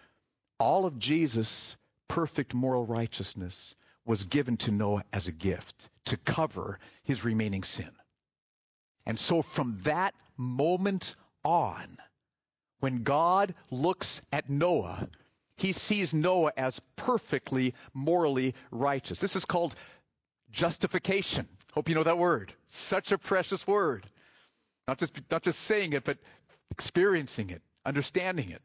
all 0.58 0.84
of 0.84 0.98
Jesus' 0.98 1.76
perfect 2.08 2.54
moral 2.54 2.84
righteousness 2.84 3.76
was 4.04 4.24
given 4.24 4.56
to 4.56 4.72
Noah 4.72 5.04
as 5.12 5.28
a 5.28 5.32
gift 5.32 5.88
to 6.06 6.16
cover 6.16 6.80
his 7.04 7.24
remaining 7.24 7.62
sin. 7.62 7.92
And 9.06 9.16
so 9.16 9.42
from 9.42 9.78
that 9.84 10.12
moment 10.36 11.14
on, 11.44 11.98
when 12.80 13.04
God 13.04 13.54
looks 13.70 14.22
at 14.32 14.50
Noah, 14.50 15.08
he 15.58 15.72
sees 15.72 16.14
Noah 16.14 16.52
as 16.56 16.80
perfectly 16.96 17.74
morally 17.92 18.54
righteous. 18.70 19.20
This 19.20 19.36
is 19.36 19.44
called 19.44 19.74
justification. 20.50 21.48
Hope 21.72 21.88
you 21.88 21.94
know 21.94 22.04
that 22.04 22.16
word. 22.16 22.52
Such 22.68 23.12
a 23.12 23.18
precious 23.18 23.66
word. 23.66 24.06
Not 24.86 24.98
just, 24.98 25.20
not 25.30 25.42
just 25.42 25.60
saying 25.60 25.92
it, 25.92 26.04
but 26.04 26.18
experiencing 26.70 27.50
it, 27.50 27.60
understanding 27.84 28.50
it. 28.50 28.62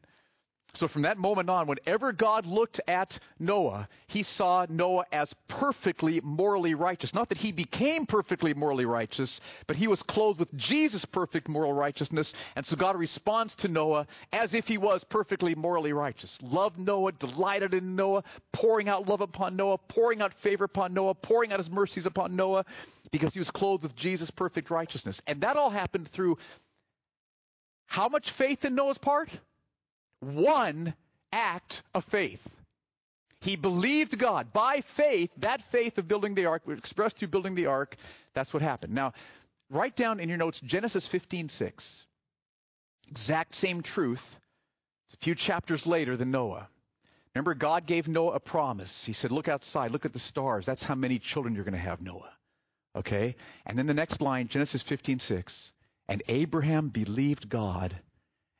So 0.76 0.88
from 0.88 1.02
that 1.02 1.18
moment 1.18 1.48
on, 1.48 1.68
whenever 1.68 2.12
God 2.12 2.46
looked 2.46 2.80
at 2.88 3.18
Noah, 3.38 3.88
he 4.08 4.24
saw 4.24 4.66
Noah 4.68 5.04
as 5.12 5.32
perfectly 5.46 6.20
morally 6.20 6.74
righteous. 6.74 7.14
Not 7.14 7.28
that 7.28 7.38
he 7.38 7.52
became 7.52 8.06
perfectly 8.06 8.54
morally 8.54 8.84
righteous, 8.84 9.40
but 9.68 9.76
he 9.76 9.86
was 9.86 10.02
clothed 10.02 10.40
with 10.40 10.52
Jesus' 10.56 11.04
perfect 11.04 11.48
moral 11.48 11.72
righteousness. 11.72 12.34
And 12.56 12.66
so 12.66 12.74
God 12.74 12.96
responds 12.96 13.54
to 13.56 13.68
Noah 13.68 14.08
as 14.32 14.52
if 14.52 14.66
he 14.66 14.76
was 14.76 15.04
perfectly 15.04 15.54
morally 15.54 15.92
righteous. 15.92 16.42
Loved 16.42 16.78
Noah, 16.78 17.12
delighted 17.12 17.72
in 17.72 17.94
Noah, 17.94 18.24
pouring 18.52 18.88
out 18.88 19.08
love 19.08 19.20
upon 19.20 19.54
Noah, 19.54 19.78
pouring 19.78 20.22
out 20.22 20.34
favor 20.34 20.64
upon 20.64 20.92
Noah, 20.92 21.14
pouring 21.14 21.52
out 21.52 21.60
his 21.60 21.70
mercies 21.70 22.06
upon 22.06 22.34
Noah, 22.34 22.64
because 23.12 23.32
he 23.32 23.38
was 23.38 23.52
clothed 23.52 23.84
with 23.84 23.94
Jesus' 23.94 24.32
perfect 24.32 24.70
righteousness. 24.70 25.22
And 25.28 25.42
that 25.42 25.56
all 25.56 25.70
happened 25.70 26.08
through 26.08 26.38
how 27.86 28.08
much 28.08 28.32
faith 28.32 28.64
in 28.64 28.74
Noah's 28.74 28.98
part? 28.98 29.28
One 30.24 30.94
act 31.32 31.82
of 31.94 32.04
faith. 32.04 32.46
He 33.40 33.56
believed 33.56 34.18
God 34.18 34.52
by 34.52 34.80
faith. 34.80 35.30
That 35.38 35.62
faith 35.70 35.98
of 35.98 36.08
building 36.08 36.34
the 36.34 36.46
ark, 36.46 36.62
expressed 36.68 37.18
through 37.18 37.28
building 37.28 37.54
the 37.54 37.66
ark, 37.66 37.96
that's 38.32 38.54
what 38.54 38.62
happened. 38.62 38.94
Now, 38.94 39.12
write 39.70 39.96
down 39.96 40.18
in 40.18 40.28
your 40.28 40.38
notes 40.38 40.60
Genesis 40.60 41.06
15:6. 41.06 42.06
Exact 43.10 43.54
same 43.54 43.82
truth. 43.82 44.40
A 45.12 45.16
few 45.18 45.34
chapters 45.34 45.86
later 45.86 46.16
than 46.16 46.30
Noah. 46.30 46.68
Remember, 47.34 47.54
God 47.54 47.86
gave 47.86 48.06
Noah 48.06 48.34
a 48.34 48.40
promise. 48.40 49.04
He 49.04 49.12
said, 49.12 49.32
Look 49.32 49.48
outside, 49.48 49.90
look 49.90 50.04
at 50.04 50.12
the 50.12 50.18
stars. 50.18 50.66
That's 50.66 50.84
how 50.84 50.94
many 50.94 51.18
children 51.18 51.54
you're 51.54 51.64
going 51.64 51.74
to 51.74 51.78
have, 51.78 52.00
Noah. 52.00 52.32
Okay? 52.96 53.36
And 53.66 53.76
then 53.76 53.86
the 53.86 53.94
next 53.94 54.22
line, 54.22 54.48
Genesis 54.48 54.82
15:6. 54.82 55.72
And 56.08 56.22
Abraham 56.28 56.88
believed 56.88 57.48
God, 57.48 57.96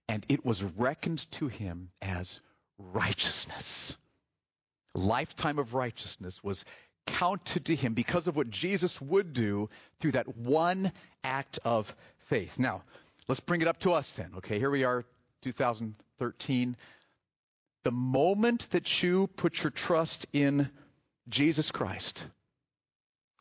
and 0.09 0.25
it 0.29 0.45
was 0.45 0.63
reckoned 0.63 1.31
to 1.33 1.49
him 1.49 1.91
as 2.03 2.41
righteousness. 2.79 3.97
Lifetime 4.95 5.59
of 5.59 5.75
righteousness 5.75 6.43
was 6.43 6.65
counted 7.07 7.67
to 7.67 7.75
him 7.75 7.95
because 7.95 8.29
of 8.29 8.37
what 8.37 8.51
Jesus 8.51 9.01
would 9.01 9.33
do 9.33 9.69
through 10.01 10.13
that 10.13 10.37
one 10.37 10.93
act 11.23 11.59
of 11.65 11.95
faith. 12.27 12.59
Now, 12.59 12.83
let's 13.29 13.41
bring 13.41 13.61
it 13.61 13.69
up 13.69 13.81
to 13.81 13.93
us 13.93 14.11
then. 14.13 14.33
Okay, 14.39 14.59
here 14.59 14.71
we 14.71 14.85
are, 14.85 15.05
2013. 15.43 16.77
The 17.83 17.91
moment 17.91 18.71
that 18.71 19.03
you 19.03 19.27
put 19.27 19.63
your 19.63 19.71
trust 19.71 20.27
in 20.33 20.71
Jesus 21.29 21.71
Christ, 21.71 22.27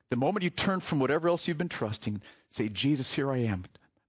the 0.10 0.18
moment 0.18 0.44
you 0.44 0.50
turn 0.50 0.80
from 0.80 1.00
whatever 1.00 1.30
else 1.30 1.48
you've 1.48 1.58
been 1.58 1.70
trusting, 1.70 2.22
say, 2.50 2.70
Jesus, 2.70 3.14
here 3.14 3.32
I 3.32 3.40
am. 3.40 3.64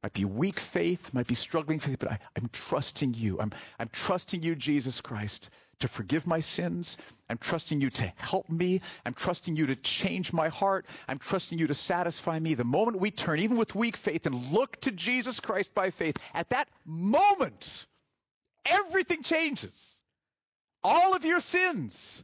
Might 0.05 0.13
be 0.13 0.27
weak 0.27 0.61
faith, 0.61 1.15
might 1.15 1.27
be 1.27 1.35
struggling 1.35 1.81
faith, 1.81 1.99
but 1.99 2.13
I, 2.13 2.19
am 2.37 2.51
trusting 2.53 3.15
you. 3.15 3.41
I'm, 3.41 3.53
I'm 3.79 3.89
trusting 3.89 4.43
you, 4.43 4.55
Jesus 4.55 5.01
Christ, 5.01 5.49
to 5.79 5.89
forgive 5.89 6.27
my 6.27 6.41
sins. 6.41 6.99
I'm 7.31 7.39
trusting 7.39 7.81
you 7.81 7.89
to 7.89 8.13
help 8.17 8.51
me. 8.51 8.83
I'm 9.07 9.15
trusting 9.15 9.57
you 9.57 9.69
to 9.69 9.77
change 9.77 10.31
my 10.31 10.49
heart. 10.49 10.85
I'm 11.09 11.19
trusting 11.19 11.59
you 11.59 11.69
to 11.69 11.75
satisfy 11.75 12.39
me. 12.39 12.53
The 12.53 12.65
moment 12.65 13.01
we 13.01 13.13
turn, 13.13 13.41
even 13.41 13.57
with 13.57 13.75
weak 13.75 13.97
faith, 13.97 14.27
and 14.27 14.53
look 14.53 14.79
to 14.83 14.93
Jesus 14.93 15.41
Christ 15.41 15.75
by 15.75 15.91
faith, 15.91 16.19
at 16.35 16.51
that 16.51 16.69
moment, 16.85 17.87
everything 18.67 19.23
changes. 19.23 19.99
All 20.83 21.17
of 21.17 21.25
your 21.25 21.41
sins 21.41 22.23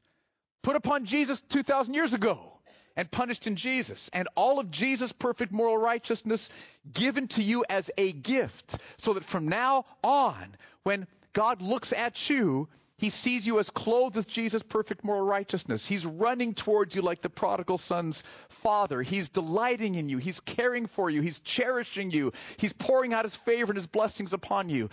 put 0.63 0.77
upon 0.77 1.07
Jesus 1.07 1.41
2,000 1.49 1.95
years 1.95 2.13
ago. 2.13 2.50
And 2.97 3.11
punished 3.11 3.47
in 3.47 3.57
Jesus, 3.57 4.11
and 4.13 4.29
all 4.35 4.59
of 4.59 4.71
Jesus' 4.71 5.13
perfect 5.13 5.53
moral 5.53 5.79
righteousness 5.79 6.51
given 6.93 7.29
to 7.29 7.43
you 7.43 7.65
as 7.69 7.91
a 7.97 8.13
gift, 8.13 8.77
so 8.99 9.15
that 9.15 9.25
from 9.25 9.49
now 9.49 9.85
on, 10.03 10.57
when 10.83 11.07
God 11.33 11.63
looks 11.63 11.93
at 11.93 12.29
you, 12.29 12.69
he 12.97 13.09
sees 13.09 13.47
you 13.47 13.59
as 13.59 13.71
clothed 13.71 14.17
with 14.17 14.29
Jesus' 14.29 14.63
perfect 14.63 15.05
moral 15.05 15.25
righteousness. 15.25 15.87
He's 15.87 16.05
running 16.05 16.53
towards 16.53 16.95
you 16.95 17.01
like 17.01 17.23
the 17.23 17.31
prodigal 17.31 17.79
son's 17.79 18.23
father. 18.51 19.01
He's 19.01 19.31
delighting 19.31 19.95
in 19.95 20.11
you. 20.11 20.19
He's 20.19 20.41
caring 20.41 20.87
for 20.87 21.09
you. 21.09 21.23
He's 21.23 21.41
cherishing 21.41 22.11
you. 22.11 22.35
He's 22.59 22.75
pouring 22.75 23.15
out 23.15 23.25
his 23.25 23.37
favor 23.37 23.71
and 23.73 23.79
his 23.79 23.87
blessings 23.87 24.35
upon 24.35 24.69
you. 24.69 24.91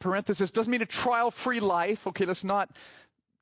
Parenthesis 0.00 0.50
doesn't 0.50 0.70
mean 0.70 0.82
a 0.82 0.86
trial 0.86 1.30
free 1.30 1.60
life. 1.60 2.08
Okay, 2.08 2.24
let's 2.24 2.42
not 2.42 2.68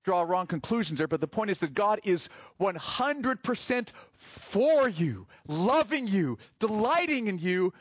draw 0.04 0.23
wrong 0.23 0.47
conclusions 0.47 0.99
there, 0.99 1.09
but 1.09 1.21
the 1.21 1.28
point 1.28 1.50
is 1.50 1.59
that 1.61 1.75
God 1.75 2.00
is 2.04 2.28
100% 2.61 3.92
for 4.12 4.88
you, 4.88 5.26
loving 5.47 6.09
you, 6.09 6.38
delighting 6.59 7.28
in 7.28 7.38
you 7.38 7.73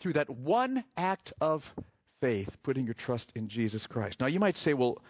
through 0.00 0.14
that 0.14 0.30
one 0.30 0.84
act 0.96 1.32
of 1.40 1.72
faith, 2.20 2.56
putting 2.62 2.84
your 2.84 2.94
trust 2.94 3.32
in 3.34 3.48
Jesus 3.48 3.86
Christ. 3.86 4.20
Now, 4.20 4.26
you 4.26 4.40
might 4.40 4.56
say, 4.56 4.74
well, 4.74 5.00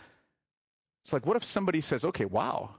it's 1.04 1.12
like, 1.12 1.26
what 1.26 1.36
if 1.36 1.44
somebody 1.44 1.80
says, 1.80 2.04
okay, 2.04 2.24
wow, 2.24 2.70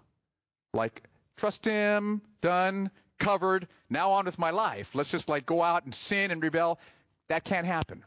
like, 0.74 1.04
trust 1.38 1.66
Him, 1.66 2.22
done, 2.42 2.92
covered, 3.18 3.68
now 3.90 4.12
on 4.14 4.26
with 4.26 4.38
my 4.40 4.52
life. 4.52 4.94
Let's 4.94 5.12
just 5.12 5.30
like 5.30 5.46
go 5.46 5.62
out 5.62 5.86
and 5.86 5.94
sin 5.94 6.32
and 6.32 6.42
rebel. 6.42 6.80
That 7.30 7.44
can't 7.44 7.66
happen 7.66 8.04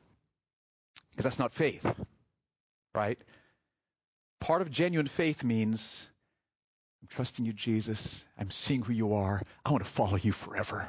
because 1.11 1.25
that's 1.25 1.39
not 1.39 1.53
faith, 1.53 1.87
right? 2.95 3.19
Part 4.41 4.63
of 4.63 4.71
genuine 4.71 5.07
faith 5.07 5.43
means 5.45 6.09
I'm 7.03 7.09
trusting 7.09 7.45
you, 7.45 7.53
Jesus. 7.53 8.25
I'm 8.39 8.51
seeing 8.51 8.83
who 8.83 8.93
you 8.93 9.15
are. 9.15 9.43
I 9.65 9.71
want 9.71 9.85
to 9.85 9.91
follow 9.91 10.17
you 10.17 10.33
forever. 10.33 10.89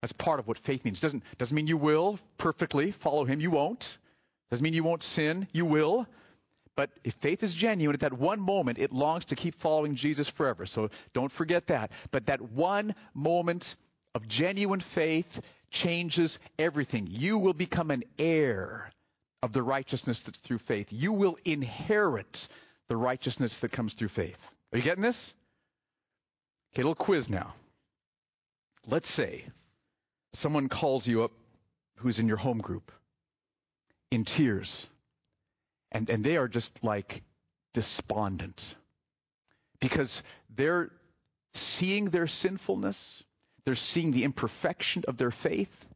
That's 0.00 0.12
part 0.12 0.40
of 0.40 0.48
what 0.48 0.58
faith 0.58 0.84
means. 0.84 1.00
Doesn't 1.00 1.22
doesn't 1.38 1.54
mean 1.54 1.66
you 1.66 1.76
will 1.76 2.18
perfectly 2.38 2.92
follow 2.92 3.24
him. 3.24 3.40
You 3.40 3.50
won't. 3.50 3.98
Doesn't 4.50 4.62
mean 4.62 4.74
you 4.74 4.84
won't 4.84 5.02
sin. 5.02 5.46
You 5.52 5.66
will. 5.66 6.06
But 6.74 6.90
if 7.04 7.14
faith 7.14 7.42
is 7.42 7.52
genuine, 7.52 7.94
at 7.94 8.00
that 8.00 8.14
one 8.14 8.40
moment, 8.40 8.78
it 8.78 8.92
longs 8.92 9.26
to 9.26 9.36
keep 9.36 9.54
following 9.56 9.96
Jesus 9.96 10.28
forever. 10.28 10.64
So 10.64 10.90
don't 11.12 11.30
forget 11.30 11.66
that. 11.66 11.90
But 12.10 12.26
that 12.26 12.40
one 12.40 12.94
moment 13.12 13.76
of 14.14 14.26
genuine 14.26 14.80
faith 14.80 15.40
changes 15.70 16.38
everything. 16.58 17.06
You 17.10 17.38
will 17.38 17.52
become 17.52 17.90
an 17.90 18.04
heir 18.18 18.90
of 19.42 19.52
the 19.52 19.62
righteousness 19.62 20.20
that's 20.20 20.38
through 20.38 20.58
faith. 20.58 20.88
You 20.90 21.12
will 21.12 21.38
inherit 21.44 22.48
the 22.88 22.96
righteousness 22.96 23.58
that 23.58 23.72
comes 23.72 23.94
through 23.94 24.08
faith. 24.08 24.38
Are 24.72 24.78
you 24.78 24.84
getting 24.84 25.02
this? 25.02 25.34
Okay, 26.72 26.82
little 26.82 26.94
quiz 26.94 27.28
now. 27.28 27.54
Let's 28.86 29.10
say 29.10 29.44
someone 30.32 30.68
calls 30.68 31.06
you 31.06 31.24
up 31.24 31.32
who's 31.96 32.18
in 32.18 32.28
your 32.28 32.36
home 32.36 32.58
group 32.58 32.92
in 34.10 34.24
tears, 34.24 34.86
and, 35.92 36.08
and 36.10 36.24
they 36.24 36.36
are 36.36 36.48
just 36.48 36.82
like 36.82 37.22
despondent 37.74 38.74
because 39.80 40.22
they're 40.54 40.90
seeing 41.54 42.06
their 42.06 42.26
sinfulness, 42.26 43.22
they're 43.64 43.74
seeing 43.74 44.12
the 44.12 44.24
imperfection 44.24 45.04
of 45.08 45.16
their 45.16 45.30
faith, 45.30 45.88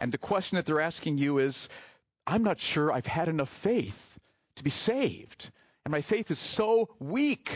and 0.00 0.12
the 0.12 0.18
question 0.18 0.56
that 0.56 0.66
they're 0.66 0.80
asking 0.80 1.18
you 1.18 1.38
is, 1.38 1.68
I'm 2.30 2.44
not 2.44 2.60
sure 2.60 2.92
I've 2.92 3.06
had 3.06 3.28
enough 3.28 3.48
faith 3.48 4.18
to 4.54 4.62
be 4.62 4.70
saved. 4.70 5.50
And 5.84 5.90
my 5.90 6.00
faith 6.00 6.30
is 6.30 6.38
so 6.38 6.88
weak. 7.00 7.50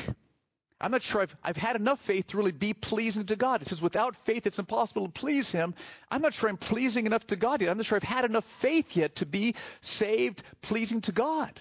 I'm 0.81 0.91
not 0.91 1.03
sure 1.03 1.23
I've, 1.23 1.37
I've 1.45 1.57
had 1.57 1.77
enough 1.77 2.01
faith 2.01 2.27
to 2.29 2.39
really 2.39 2.51
be 2.51 2.75
pleasing 2.75 3.27
to 3.27 3.37
God. 3.37 3.63
It 3.63 3.69
says, 3.69 3.81
without 3.81 4.17
faith, 4.25 4.49
it's 4.49 4.59
impossible 4.59 5.07
to 5.07 5.13
please 5.13 5.53
Him. 5.53 5.77
I'm 6.11 6.23
not 6.23 6.35
sure 6.35 6.49
I'm 6.49 6.57
pleasing 6.57 7.07
enough 7.07 7.25
to 7.29 7.37
God 7.37 7.61
yet. 7.61 7.71
I'm 7.71 7.77
not 7.77 7.87
sure 7.87 7.95
I've 7.95 8.03
had 8.03 8.25
enough 8.25 8.45
faith 8.45 8.97
yet 8.97 9.15
to 9.17 9.27
be 9.27 9.55
saved, 9.81 10.43
pleasing 10.61 11.03
to 11.03 11.13
God. 11.13 11.61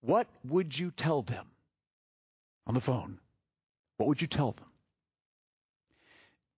What 0.00 0.26
would 0.48 0.76
you 0.76 0.92
tell 0.92 1.20
them 1.20 1.44
on 2.66 2.72
the 2.72 2.80
phone? 2.80 3.18
What 3.98 4.08
would 4.08 4.22
you 4.22 4.28
tell 4.28 4.52
them? 4.52 4.66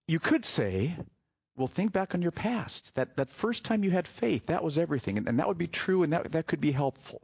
You 0.07 0.21
could 0.21 0.45
say, 0.45 0.95
well, 1.57 1.69
think 1.69 1.93
back 1.93 2.15
on 2.15 2.23
your 2.23 2.31
past. 2.33 2.95
That, 2.95 3.17
that 3.17 3.31
first 3.31 3.65
time 3.65 3.85
you 3.85 3.91
had 3.91 4.09
faith, 4.09 4.47
that 4.47 4.65
was 4.65 4.79
everything. 4.79 5.19
And, 5.19 5.29
and 5.29 5.39
that 5.39 5.49
would 5.49 5.59
be 5.59 5.67
true 5.67 6.03
and 6.03 6.13
that, 6.13 6.33
that 6.33 6.47
could 6.47 6.61
be 6.61 6.73
helpful. 6.73 7.23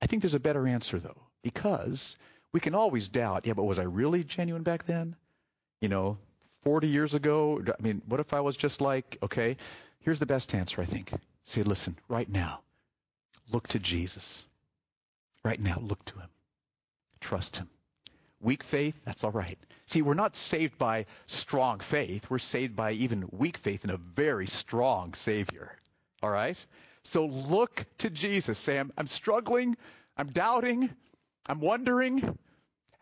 I 0.00 0.06
think 0.06 0.22
there's 0.22 0.34
a 0.34 0.40
better 0.40 0.66
answer, 0.66 0.98
though, 0.98 1.20
because 1.42 2.16
we 2.52 2.60
can 2.60 2.74
always 2.74 3.08
doubt, 3.08 3.46
yeah, 3.46 3.54
but 3.54 3.64
was 3.64 3.78
I 3.78 3.84
really 3.84 4.24
genuine 4.24 4.62
back 4.62 4.84
then? 4.84 5.16
You 5.80 5.88
know, 5.88 6.18
40 6.62 6.88
years 6.88 7.14
ago? 7.14 7.62
I 7.66 7.82
mean, 7.82 8.02
what 8.06 8.20
if 8.20 8.32
I 8.32 8.40
was 8.40 8.56
just 8.56 8.80
like, 8.80 9.18
okay, 9.22 9.56
here's 10.00 10.18
the 10.18 10.26
best 10.26 10.54
answer, 10.54 10.80
I 10.80 10.84
think. 10.84 11.12
Say, 11.44 11.62
listen, 11.62 11.96
right 12.08 12.28
now, 12.28 12.60
look 13.50 13.68
to 13.68 13.78
Jesus. 13.78 14.44
Right 15.44 15.60
now, 15.60 15.80
look 15.80 16.04
to 16.06 16.18
him. 16.18 16.28
Trust 17.20 17.56
him. 17.56 17.68
Weak 18.42 18.64
faith, 18.64 18.96
that's 19.04 19.22
all 19.22 19.30
right. 19.30 19.58
See, 19.86 20.02
we're 20.02 20.14
not 20.14 20.34
saved 20.34 20.76
by 20.76 21.06
strong 21.26 21.78
faith. 21.78 22.28
We're 22.28 22.38
saved 22.38 22.74
by 22.74 22.92
even 22.92 23.28
weak 23.30 23.56
faith 23.56 23.84
in 23.84 23.90
a 23.90 23.96
very 23.96 24.46
strong 24.46 25.14
Savior. 25.14 25.76
All 26.22 26.30
right? 26.30 26.56
So 27.04 27.26
look 27.26 27.84
to 27.98 28.10
Jesus. 28.10 28.58
Say, 28.58 28.78
I'm, 28.78 28.92
I'm 28.98 29.06
struggling. 29.06 29.76
I'm 30.16 30.28
doubting. 30.28 30.90
I'm 31.48 31.60
wondering. 31.60 32.36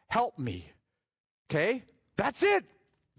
Help 0.08 0.38
me. 0.38 0.70
Okay? 1.50 1.84
That's 2.16 2.42
it. 2.42 2.64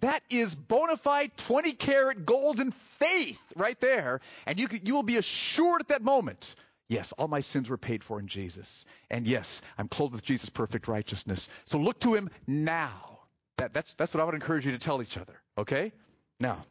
That 0.02 0.22
is 0.30 0.54
bona 0.54 0.98
fide 0.98 1.32
20 1.38 1.74
karat 1.74 2.26
golden 2.26 2.72
faith 3.00 3.42
right 3.56 3.80
there. 3.80 4.22
And 4.46 4.60
you, 4.60 4.68
you 4.84 4.94
will 4.94 5.04
be 5.04 5.18
assured 5.18 5.82
at 5.82 5.88
that 5.90 6.04
moment 6.04 6.56
Yes, 6.92 7.14
all 7.14 7.30
my 7.30 7.40
sins 7.40 7.70
were 7.70 7.78
paid 7.78 8.04
for 8.04 8.20
in 8.20 8.28
Jesus. 8.28 8.84
And 9.10 9.26
yes, 9.26 9.62
I'm 9.78 9.88
clothed 9.88 10.12
with 10.12 10.26
Jesus' 10.26 10.50
perfect 10.50 10.90
righteousness. 10.90 11.48
So 11.64 11.80
look 11.80 12.02
to 12.02 12.16
him 12.16 12.30
now. 12.46 13.20
That, 13.56 13.74
that's, 13.74 13.94
that's 13.94 14.14
what 14.14 14.20
I 14.20 14.26
would 14.26 14.36
encourage 14.36 14.66
you 14.66 14.74
to 14.74 14.78
tell 14.78 15.02
each 15.02 15.18
other. 15.18 15.42
Okay? 15.58 15.94
Now, 16.38 16.66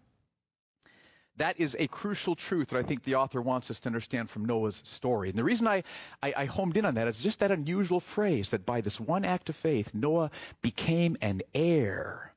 that 1.39 1.59
is 1.59 1.75
a 1.79 1.87
crucial 1.87 2.35
truth 2.35 2.69
that 2.69 2.79
I 2.79 2.83
think 2.83 3.03
the 3.03 3.15
author 3.15 3.41
wants 3.41 3.71
us 3.71 3.81
to 3.81 3.89
understand 3.89 4.29
from 4.29 4.45
Noah's 4.45 4.83
story. 4.85 5.31
And 5.31 5.39
the 5.39 5.43
reason 5.43 5.67
I, 5.67 5.85
I, 6.23 6.35
I 6.37 6.45
homed 6.45 6.77
in 6.77 6.85
on 6.85 6.97
that 6.97 7.09
is 7.09 7.23
just 7.23 7.39
that 7.39 7.51
unusual 7.51 8.01
phrase 8.01 8.51
that 8.51 8.67
by 8.67 8.83
this 8.83 9.01
one 9.01 9.25
act 9.25 9.49
of 9.49 9.57
faith, 9.57 9.95
Noah 9.95 10.33
became 10.61 11.17
an 11.23 11.41
heir 11.55 12.35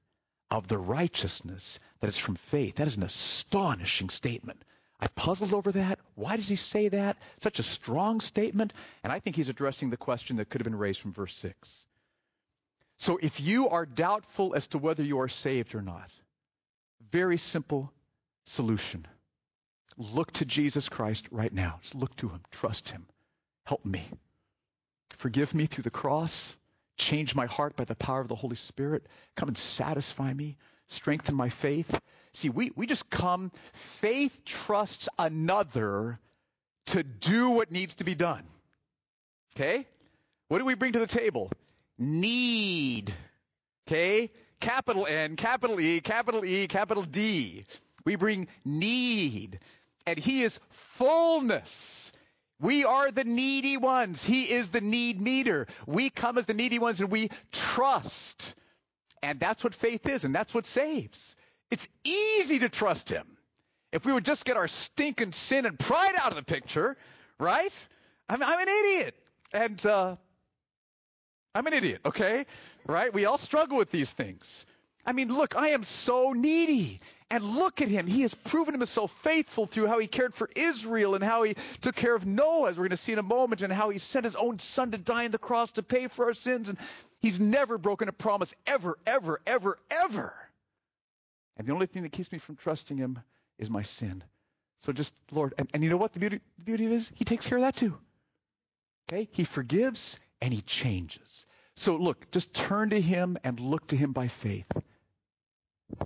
of 0.50 0.70
the 0.70 0.78
righteousness 0.78 1.82
that 2.00 2.08
is 2.08 2.18
from 2.18 2.36
faith. 2.36 2.76
That 2.76 2.88
is 2.88 2.96
an 2.96 3.04
astonishing 3.04 4.08
statement. 4.08 4.64
I 5.04 5.08
puzzled 5.08 5.54
over 5.54 5.74
that. 5.74 6.00
Why 6.16 6.38
does 6.38 6.48
he 6.48 6.56
say 6.56 6.88
that? 6.88 7.18
Such 7.40 7.60
a 7.60 7.64
strong 7.64 8.22
statement. 8.22 8.72
And 9.04 9.12
I 9.12 9.20
think 9.20 9.36
he's 9.36 9.50
addressing 9.50 9.90
the 9.90 9.98
question 9.98 10.38
that 10.38 10.50
could 10.50 10.62
have 10.62 10.64
been 10.64 10.78
raised 10.78 11.02
from 11.02 11.12
verse 11.12 11.36
6. 11.40 11.86
So 13.00 13.20
if 13.22 13.42
you 13.42 13.68
are 13.68 13.86
doubtful 13.86 14.56
as 14.56 14.68
to 14.68 14.78
whether 14.78 15.04
you 15.04 15.20
are 15.20 15.28
saved 15.28 15.76
or 15.76 15.82
not, 15.82 16.10
very 17.12 17.38
simple 17.38 17.92
solution. 18.46 19.06
Look 19.98 20.32
to 20.34 20.46
Jesus 20.46 20.88
Christ 20.88 21.28
right 21.32 21.52
now. 21.52 21.80
Just 21.82 21.96
look 21.96 22.16
to 22.18 22.30
him. 22.30 22.40
Trust 22.50 22.90
him. 22.90 23.06
Help 23.66 23.84
me. 23.84 24.08
Forgive 25.18 25.54
me 25.54 25.66
through 25.66 25.84
the 25.84 25.90
cross. 25.90 26.56
Change 26.96 27.36
my 27.36 27.48
heart 27.48 27.76
by 27.76 27.84
the 27.84 27.94
power 27.94 28.22
of 28.22 28.30
the 28.30 28.36
Holy 28.36 28.56
Spirit. 28.56 29.06
Come 29.36 29.50
and 29.50 29.58
satisfy 29.58 30.34
me. 30.34 30.56
Strengthen 30.88 31.36
my 31.36 31.50
faith. 31.50 31.94
See, 32.34 32.50
we, 32.50 32.72
we 32.76 32.88
just 32.88 33.10
come, 33.10 33.52
faith 33.74 34.44
trusts 34.44 35.08
another 35.20 36.20
to 36.88 37.04
do 37.04 37.52
what 37.52 37.72
needs 37.72 37.96
to 37.96 38.04
be 38.04 38.16
done. 38.16 38.44
Okay? 39.56 39.88
What 40.48 40.60
do 40.60 40.66
we 40.66 40.74
bring 40.74 40.94
to 40.94 41.00
the 41.00 41.08
table? 41.08 41.52
Need. 41.98 43.14
Okay? 43.88 44.32
Capital 44.60 45.06
N, 45.06 45.36
capital 45.36 45.80
E, 45.80 46.02
capital 46.02 46.44
E, 46.44 46.68
capital 46.68 47.04
D. 47.04 47.66
We 48.06 48.16
bring 48.16 48.48
need. 48.66 49.60
And 50.08 50.18
He 50.18 50.42
is 50.42 50.60
fullness. 50.70 52.12
We 52.60 52.86
are 52.86 53.12
the 53.12 53.26
needy 53.26 53.78
ones. 53.78 54.24
He 54.24 54.44
is 54.44 54.70
the 54.70 54.82
need 54.82 55.22
meter. 55.22 55.68
We 55.86 56.10
come 56.10 56.38
as 56.38 56.46
the 56.46 56.54
needy 56.54 56.80
ones 56.80 57.02
and 57.02 57.12
we 57.12 57.30
trust. 57.52 58.56
And 59.22 59.40
that's 59.40 59.64
what 59.64 59.76
faith 59.76 60.08
is, 60.08 60.26
and 60.26 60.34
that's 60.34 60.54
what 60.54 60.66
saves. 60.66 61.36
It's 61.74 61.88
easy 62.04 62.60
to 62.60 62.70
trust 62.70 63.10
him. 63.10 63.26
If 63.92 64.06
we 64.06 64.14
would 64.14 64.26
just 64.26 64.46
get 64.46 64.58
our 64.58 64.68
stinking 64.68 65.32
sin 65.32 65.66
and 65.66 65.80
pride 65.80 66.14
out 66.22 66.30
of 66.30 66.36
the 66.36 66.44
picture, 66.44 66.96
right? 67.40 67.74
I'm, 68.30 68.44
I'm 68.44 68.60
an 68.60 68.68
idiot. 68.68 69.16
And 69.52 69.84
uh, 69.84 70.16
I'm 71.56 71.66
an 71.66 71.74
idiot, 71.74 72.02
okay? 72.06 72.46
Right? 72.86 73.12
We 73.12 73.26
all 73.26 73.40
struggle 73.40 73.80
with 73.80 73.90
these 73.90 74.12
things. 74.12 74.68
I 75.04 75.14
mean, 75.14 75.34
look, 75.34 75.56
I 75.56 75.70
am 75.70 75.84
so 75.84 76.34
needy. 76.34 77.00
And 77.32 77.44
look 77.44 77.82
at 77.82 77.88
him. 77.88 78.06
He 78.06 78.22
has 78.22 78.36
proven 78.36 78.76
himself 78.76 79.12
faithful 79.24 79.66
through 79.66 79.88
how 79.88 79.98
he 79.98 80.06
cared 80.06 80.36
for 80.36 80.52
Israel 80.56 81.16
and 81.16 81.24
how 81.24 81.42
he 81.42 81.56
took 81.82 81.96
care 81.96 82.14
of 82.14 82.28
Noah, 82.28 82.70
as 82.70 82.78
we're 82.78 82.84
going 82.84 82.92
to 82.92 82.98
see 82.98 83.14
in 83.14 83.18
a 83.18 83.24
moment, 83.24 83.64
and 83.64 83.74
how 83.74 83.90
he 83.90 83.98
sent 83.98 84.26
his 84.26 84.36
own 84.36 84.60
son 84.60 84.92
to 84.92 85.00
die 85.00 85.26
on 85.26 85.32
the 85.32 85.40
cross 85.40 85.72
to 85.72 85.82
pay 85.82 86.06
for 86.06 86.26
our 86.26 86.36
sins. 86.36 86.70
And 86.70 86.78
he's 87.20 87.40
never 87.40 87.80
broken 87.80 88.10
a 88.10 88.14
promise, 88.14 88.54
ever, 88.68 89.00
ever, 89.08 89.42
ever, 89.48 89.80
ever. 89.90 90.36
And 91.58 91.68
the 91.68 91.74
only 91.74 91.86
thing 91.86 92.04
that 92.04 92.12
keeps 92.12 92.32
me 92.32 92.40
from 92.40 92.56
trusting 92.56 92.98
him 92.98 93.20
is 93.60 93.70
my 93.70 93.84
sin. 93.84 94.24
So 94.80 94.92
just, 94.92 95.14
Lord, 95.32 95.54
and, 95.58 95.70
and 95.74 95.84
you 95.84 95.90
know 95.90 95.98
what 95.98 96.14
the 96.14 96.20
beauty, 96.20 96.42
the 96.58 96.64
beauty 96.64 96.86
is? 96.92 97.12
He 97.16 97.26
takes 97.26 97.48
care 97.48 97.58
of 97.58 97.64
that 97.64 97.76
too. 97.76 97.98
Okay? 99.08 99.30
He 99.32 99.44
forgives 99.44 100.20
and 100.42 100.54
he 100.54 100.62
changes. 100.62 101.46
So 101.76 101.96
look, 101.96 102.32
just 102.32 102.54
turn 102.54 102.90
to 102.90 103.00
him 103.00 103.38
and 103.44 103.60
look 103.60 103.88
to 103.88 103.98
him 103.98 104.12
by 104.12 104.28
faith. 104.28 104.70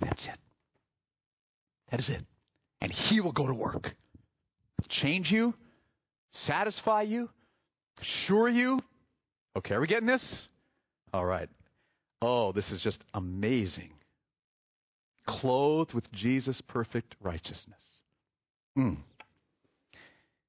That's 0.00 0.26
it. 0.26 0.38
That 1.90 2.00
is 2.00 2.10
it. 2.10 2.24
And 2.80 2.92
he 2.92 3.20
will 3.20 3.32
go 3.32 3.46
to 3.46 3.54
work. 3.54 3.96
Change 4.88 5.30
you, 5.32 5.54
satisfy 6.30 7.02
you, 7.02 7.28
assure 8.00 8.48
you. 8.48 8.80
Okay, 9.56 9.74
are 9.74 9.80
we 9.80 9.86
getting 9.86 10.06
this? 10.06 10.48
All 11.12 11.24
right. 11.24 11.48
Oh, 12.22 12.52
this 12.52 12.72
is 12.72 12.80
just 12.80 13.04
amazing. 13.12 13.90
Clothed 15.28 15.92
with 15.92 16.10
Jesus' 16.10 16.62
perfect 16.62 17.14
righteousness. 17.20 18.00
Mm. 18.78 18.96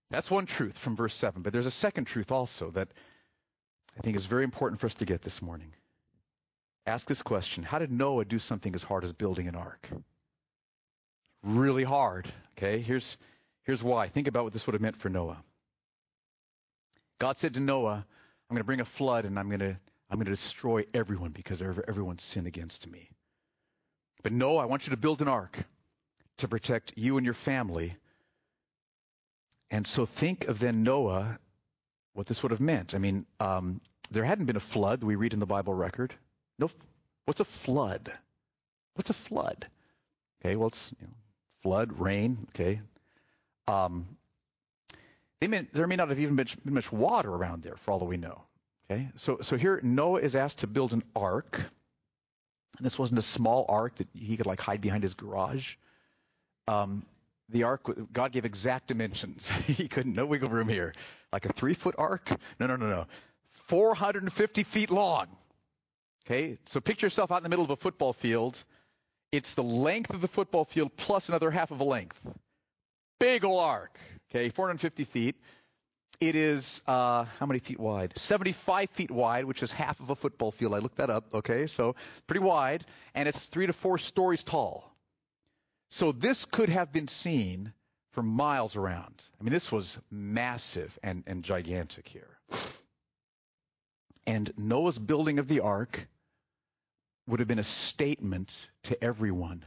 That's 0.10 0.32
one 0.32 0.46
truth 0.46 0.78
from 0.78 0.96
verse 0.96 1.13
7. 1.13 1.42
But 1.42 1.52
there's 1.52 1.65
a 1.65 1.72
second 1.72 2.06
truth 2.06 2.32
also 2.32 2.72
that 2.72 2.88
I 3.98 4.02
think 4.02 4.15
is 4.15 4.26
very 4.26 4.46
important 4.46 4.80
for 4.80 4.88
us 4.88 4.96
to 4.96 5.06
get 5.06 5.22
this 5.22 5.42
morning. 5.42 5.74
Ask 6.86 7.08
this 7.08 7.22
question 7.22 7.63
How 7.65 7.80
did 7.80 7.92
Noah 7.92 8.24
do 8.24 8.39
something 8.39 8.74
as 8.74 8.82
hard 8.82 9.04
as 9.04 9.12
building 9.12 9.50
an 9.50 9.56
ark? 9.56 9.89
Really 11.44 11.84
hard. 11.84 12.32
Okay, 12.58 12.80
here's, 12.80 13.18
here's 13.63 13.84
why. 13.84 14.08
Think 14.08 14.30
about 14.30 14.46
what 14.46 14.54
this 14.54 14.65
would 14.65 14.76
have 14.76 14.82
meant 14.82 14.96
for 14.96 15.10
Noah. 15.10 15.44
God 17.20 17.36
said 17.36 17.56
to 17.56 17.60
Noah, 17.60 18.06
I'm 18.50 18.56
going 18.56 18.62
to 18.62 18.65
bring 18.65 18.80
a 18.80 18.86
flood 18.86 19.26
and 19.26 19.38
I'm 19.38 19.50
going 19.50 19.60
to, 19.60 19.78
I'm 20.10 20.15
going 20.15 20.26
to 20.26 20.32
destroy 20.32 20.86
everyone 20.94 21.32
because 21.32 21.62
everyone's 21.62 22.24
sinned 22.24 22.48
against 22.48 22.88
me. 22.88 23.10
But 24.21 24.34
no, 24.34 24.58
I 24.58 24.65
want 24.65 24.86
you 24.86 24.91
to 24.91 24.97
build 24.97 25.21
an 25.21 25.27
ark 25.27 25.58
to 26.38 26.47
protect 26.47 26.93
you 26.95 27.17
and 27.17 27.25
your 27.25 27.34
family. 27.34 27.95
And 29.71 29.86
so 29.86 30.05
think 30.05 30.47
of 30.47 30.60
then 30.60 30.84
Noah, 30.84 31.39
what 32.13 32.27
this 32.27 32.41
would 32.43 32.51
have 32.51 32.60
meant. 32.60 32.95
I 32.95 32.97
mean, 32.97 33.25
um, 33.39 33.82
there 34.12 34.23
hadn't 34.23 34.45
been 34.45 34.55
a 34.55 34.62
flood 34.62 35.03
we 35.03 35.15
read 35.15 35.34
in 35.34 35.39
the 35.39 35.45
Bible 35.45 35.73
record. 35.73 36.13
No, 36.58 36.69
what's 37.25 37.39
a 37.39 37.45
flood? 37.45 38.12
What's 38.95 39.10
a 39.10 39.13
flood? 39.13 39.67
Okay, 40.41 40.55
well, 40.55 40.67
it's 40.67 40.91
you 40.99 41.08
know, 41.08 41.13
flood, 41.62 41.99
rain. 41.99 42.47
Okay, 42.49 42.82
um, 43.67 44.08
they 45.39 45.47
may, 45.47 45.67
there 45.71 45.88
may 45.88 45.95
not 45.95 46.10
have 46.10 46.19
even 46.19 46.36
been, 46.36 46.47
been 46.65 46.73
much 46.73 46.91
water 46.91 47.29
around 47.29 47.63
there, 47.63 47.75
for 47.77 47.91
all 47.91 47.99
that 47.99 48.05
we 48.05 48.17
know. 48.17 48.41
Okay, 48.89 49.10
so 49.15 49.38
so 49.41 49.55
here 49.55 49.79
Noah 49.84 50.19
is 50.19 50.36
asked 50.36 50.60
to 50.60 50.67
build 50.67 50.93
an 50.93 51.03
ark. 51.15 51.62
And 52.77 52.86
this 52.86 52.97
wasn't 52.97 53.19
a 53.19 53.23
small 53.23 53.65
ark 53.67 53.95
that 53.95 54.08
he 54.13 54.38
could 54.38 54.45
like 54.45 54.62
hide 54.62 54.82
behind 54.82 55.03
his 55.03 55.13
garage. 55.13 55.75
Um, 56.67 57.05
the 57.49 57.63
ark, 57.63 57.82
God 58.13 58.32
gave 58.32 58.45
exact 58.45 58.88
dimensions. 58.88 59.49
he 59.67 59.88
couldn't, 59.88 60.13
no 60.13 60.25
wiggle 60.25 60.49
room 60.49 60.69
here. 60.69 60.93
Like 61.34 61.45
a 61.45 61.53
three 61.53 61.73
foot 61.73 61.95
ark? 61.97 62.29
No, 62.60 62.67
no, 62.67 62.75
no, 62.75 62.88
no. 62.88 63.05
450 63.67 64.63
feet 64.63 64.91
long. 64.91 65.27
Okay, 66.25 66.58
so 66.65 66.79
picture 66.79 67.08
yourself 67.08 67.32
out 67.32 67.38
in 67.38 67.43
the 67.43 67.49
middle 67.49 67.65
of 67.65 67.71
a 67.71 67.75
football 67.75 68.13
field. 68.13 68.63
It's 69.32 69.55
the 69.55 69.63
length 69.63 70.12
of 70.12 70.21
the 70.21 70.27
football 70.27 70.65
field 70.65 70.95
plus 70.95 71.29
another 71.29 71.49
half 71.51 71.71
of 71.71 71.79
a 71.79 71.84
length. 71.84 72.19
Big 73.19 73.43
ol' 73.43 73.60
ark. 73.60 73.97
Okay, 74.29 74.49
450 74.49 75.03
feet. 75.05 75.36
It 76.19 76.36
is 76.36 76.84
uh, 76.86 77.23
how 77.39 77.45
many 77.45 77.60
feet 77.60 77.79
wide? 77.79 78.13
75 78.17 78.89
feet 78.89 79.12
wide, 79.12 79.45
which 79.45 79.63
is 79.63 79.71
half 79.71 79.99
of 80.01 80.10
a 80.10 80.15
football 80.15 80.51
field. 80.51 80.73
I 80.73 80.79
looked 80.79 80.97
that 80.97 81.10
up. 81.10 81.34
Okay, 81.34 81.65
so 81.65 81.95
pretty 82.27 82.41
wide, 82.43 82.86
and 83.15 83.27
it's 83.29 83.45
three 83.45 83.67
to 83.67 83.73
four 83.73 83.97
stories 83.97 84.43
tall. 84.43 84.93
So 85.89 86.12
this 86.12 86.43
could 86.43 86.69
have 86.69 86.91
been 86.91 87.08
seen 87.08 87.71
for 88.12 88.21
miles 88.21 88.75
around. 88.75 89.23
I 89.39 89.43
mean, 89.43 89.53
this 89.53 89.71
was 89.71 89.97
massive 90.12 90.97
and, 91.01 91.23
and 91.25 91.41
gigantic 91.41 92.08
here. 92.08 92.38
And 94.27 94.51
Noah's 94.58 94.99
building 94.99 95.39
of 95.39 95.47
the 95.47 95.62
ark 95.62 96.08
would 97.27 97.39
have 97.39 97.47
been 97.47 97.60
a 97.60 97.63
statement 97.63 98.69
to 98.84 99.01
everyone. 99.01 99.63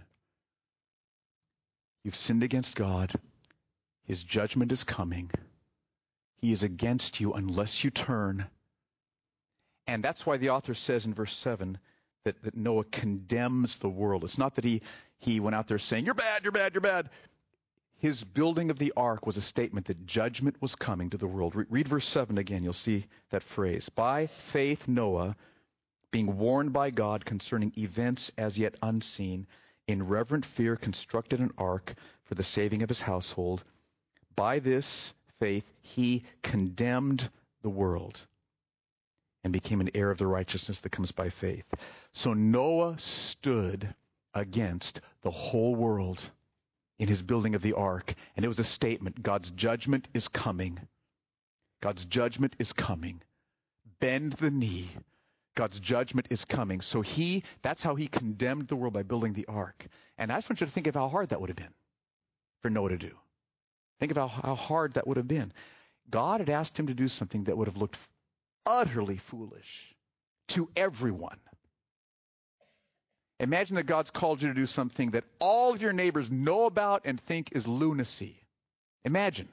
You've 2.04 2.16
sinned 2.16 2.42
against 2.42 2.74
God. 2.74 3.12
His 4.04 4.22
judgment 4.22 4.70
is 4.70 4.84
coming. 4.84 5.30
He 6.42 6.50
is 6.50 6.64
against 6.64 7.20
you 7.20 7.32
unless 7.32 7.84
you 7.84 7.90
turn. 7.90 8.46
And 9.86 10.02
that's 10.02 10.26
why 10.26 10.36
the 10.36 10.50
author 10.50 10.74
says 10.74 11.06
in 11.06 11.14
verse 11.14 11.34
7 11.36 11.78
that, 12.24 12.42
that 12.42 12.56
Noah 12.56 12.84
condemns 12.84 13.78
the 13.78 13.88
world. 13.88 14.24
It's 14.24 14.38
not 14.38 14.56
that 14.56 14.64
he, 14.64 14.82
he 15.18 15.38
went 15.38 15.54
out 15.54 15.68
there 15.68 15.78
saying, 15.78 16.04
You're 16.04 16.14
bad, 16.14 16.42
you're 16.42 16.52
bad, 16.52 16.74
you're 16.74 16.80
bad. 16.80 17.10
His 17.98 18.24
building 18.24 18.70
of 18.70 18.78
the 18.80 18.92
ark 18.96 19.24
was 19.24 19.36
a 19.36 19.40
statement 19.40 19.86
that 19.86 20.04
judgment 20.04 20.60
was 20.60 20.74
coming 20.74 21.10
to 21.10 21.16
the 21.16 21.28
world. 21.28 21.54
Re- 21.54 21.66
read 21.70 21.86
verse 21.86 22.08
7 22.08 22.36
again, 22.36 22.64
you'll 22.64 22.72
see 22.72 23.06
that 23.30 23.44
phrase. 23.44 23.88
By 23.88 24.26
faith, 24.26 24.88
Noah, 24.88 25.36
being 26.10 26.36
warned 26.38 26.72
by 26.72 26.90
God 26.90 27.24
concerning 27.24 27.72
events 27.78 28.32
as 28.36 28.58
yet 28.58 28.74
unseen, 28.82 29.46
in 29.86 30.08
reverent 30.08 30.44
fear 30.44 30.74
constructed 30.74 31.38
an 31.38 31.52
ark 31.56 31.94
for 32.24 32.34
the 32.34 32.42
saving 32.42 32.82
of 32.82 32.88
his 32.88 33.00
household. 33.00 33.62
By 34.34 34.58
this 34.58 35.14
faith, 35.42 35.68
he 35.80 36.22
condemned 36.44 37.28
the 37.62 37.68
world 37.68 38.24
and 39.42 39.52
became 39.52 39.80
an 39.80 39.90
heir 39.92 40.08
of 40.08 40.18
the 40.18 40.26
righteousness 40.26 40.78
that 40.80 40.92
comes 40.92 41.10
by 41.10 41.30
faith. 41.30 41.64
So 42.12 42.32
Noah 42.32 42.96
stood 42.98 43.92
against 44.32 45.00
the 45.22 45.32
whole 45.32 45.74
world 45.74 46.30
in 47.00 47.08
his 47.08 47.20
building 47.20 47.56
of 47.56 47.62
the 47.62 47.72
ark. 47.72 48.14
And 48.36 48.44
it 48.44 48.48
was 48.48 48.60
a 48.60 48.64
statement 48.64 49.20
God's 49.20 49.50
judgment 49.50 50.06
is 50.14 50.28
coming. 50.28 50.78
God's 51.80 52.04
judgment 52.04 52.54
is 52.60 52.72
coming. 52.72 53.20
Bend 53.98 54.34
the 54.34 54.52
knee. 54.52 54.90
God's 55.56 55.80
judgment 55.80 56.28
is 56.30 56.44
coming. 56.44 56.80
So 56.80 57.00
he, 57.00 57.42
that's 57.62 57.82
how 57.82 57.96
he 57.96 58.06
condemned 58.06 58.68
the 58.68 58.76
world 58.76 58.94
by 58.94 59.02
building 59.02 59.32
the 59.32 59.46
ark. 59.46 59.86
And 60.16 60.30
I 60.30 60.36
just 60.36 60.48
want 60.48 60.60
you 60.60 60.68
to 60.68 60.72
think 60.72 60.86
of 60.86 60.94
how 60.94 61.08
hard 61.08 61.30
that 61.30 61.40
would 61.40 61.50
have 61.50 61.56
been 61.56 61.74
for 62.60 62.70
Noah 62.70 62.90
to 62.90 62.98
do. 62.98 63.16
Think 64.02 64.16
how, 64.16 64.26
how 64.26 64.56
hard 64.56 64.94
that 64.94 65.06
would 65.06 65.16
have 65.16 65.28
been. 65.28 65.52
God 66.10 66.40
had 66.40 66.50
asked 66.50 66.76
him 66.76 66.88
to 66.88 66.92
do 66.94 67.06
something 67.06 67.44
that 67.44 67.56
would 67.56 67.68
have 67.68 67.76
looked 67.76 67.96
utterly 68.66 69.16
foolish 69.16 69.94
to 70.48 70.68
everyone. 70.74 71.38
Imagine 73.38 73.76
that 73.76 73.84
God's 73.84 74.10
called 74.10 74.42
you 74.42 74.48
to 74.48 74.54
do 74.54 74.66
something 74.66 75.12
that 75.12 75.22
all 75.38 75.72
of 75.72 75.82
your 75.82 75.92
neighbors 75.92 76.28
know 76.32 76.64
about 76.64 77.02
and 77.04 77.20
think 77.20 77.50
is 77.52 77.68
lunacy. 77.68 78.34
Imagine. 79.04 79.48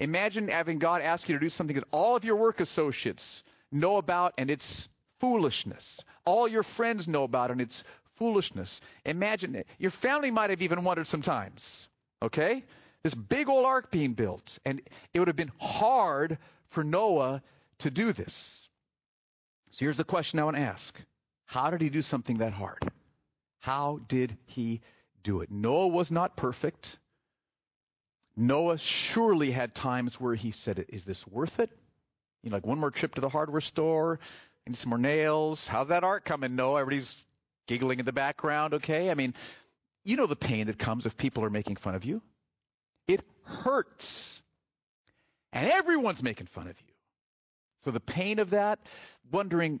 Imagine 0.00 0.48
having 0.48 0.80
God 0.80 1.00
ask 1.00 1.28
you 1.28 1.36
to 1.36 1.40
do 1.40 1.48
something 1.48 1.76
that 1.76 1.86
all 1.92 2.16
of 2.16 2.24
your 2.24 2.34
work 2.34 2.58
associates 2.58 3.44
know 3.70 3.98
about 3.98 4.34
and 4.36 4.50
it's 4.50 4.88
foolishness. 5.20 6.00
All 6.24 6.48
your 6.48 6.64
friends 6.64 7.06
know 7.06 7.22
about 7.22 7.52
and 7.52 7.60
it's 7.60 7.84
foolishness. 8.16 8.80
Imagine 9.04 9.54
it. 9.54 9.68
Your 9.78 9.92
family 9.92 10.32
might 10.32 10.50
have 10.50 10.62
even 10.62 10.82
wondered 10.82 11.06
sometimes. 11.06 11.88
Okay? 12.20 12.64
This 13.04 13.14
big 13.14 13.48
old 13.48 13.66
ark 13.66 13.90
being 13.90 14.14
built. 14.14 14.58
And 14.64 14.80
it 15.12 15.18
would 15.18 15.28
have 15.28 15.36
been 15.36 15.52
hard 15.60 16.38
for 16.70 16.82
Noah 16.82 17.42
to 17.78 17.90
do 17.90 18.12
this. 18.12 18.68
So 19.70 19.84
here's 19.84 19.98
the 19.98 20.04
question 20.04 20.38
I 20.38 20.44
want 20.44 20.56
to 20.56 20.62
ask 20.62 20.98
how 21.46 21.70
did 21.70 21.82
he 21.82 21.90
do 21.90 22.02
something 22.02 22.38
that 22.38 22.52
hard? 22.52 22.78
How 23.60 24.00
did 24.08 24.36
he 24.46 24.80
do 25.22 25.42
it? 25.42 25.50
Noah 25.50 25.88
was 25.88 26.10
not 26.10 26.36
perfect. 26.36 26.98
Noah 28.36 28.78
surely 28.78 29.50
had 29.50 29.74
times 29.74 30.20
where 30.20 30.34
he 30.34 30.50
said, 30.50 30.86
Is 30.88 31.04
this 31.04 31.26
worth 31.26 31.60
it? 31.60 31.70
You 32.42 32.50
know, 32.50 32.56
like 32.56 32.66
one 32.66 32.78
more 32.78 32.90
trip 32.90 33.14
to 33.14 33.20
the 33.20 33.28
hardware 33.28 33.60
store, 33.60 34.18
need 34.66 34.76
some 34.76 34.90
more 34.90 34.98
nails. 34.98 35.68
How's 35.68 35.88
that 35.88 36.04
ark 36.04 36.24
coming, 36.24 36.56
Noah? 36.56 36.80
Everybody's 36.80 37.22
giggling 37.66 38.00
in 38.00 38.06
the 38.06 38.12
background, 38.12 38.74
okay? 38.74 39.10
I 39.10 39.14
mean, 39.14 39.34
you 40.04 40.16
know 40.16 40.26
the 40.26 40.36
pain 40.36 40.66
that 40.66 40.78
comes 40.78 41.06
if 41.06 41.16
people 41.16 41.44
are 41.44 41.50
making 41.50 41.76
fun 41.76 41.94
of 41.94 42.04
you. 42.04 42.22
It 43.06 43.22
hurts. 43.44 44.42
And 45.52 45.70
everyone's 45.70 46.22
making 46.22 46.48
fun 46.48 46.66
of 46.66 46.80
you. 46.80 46.94
So 47.80 47.90
the 47.90 48.00
pain 48.00 48.38
of 48.38 48.50
that, 48.50 48.80
wondering, 49.30 49.80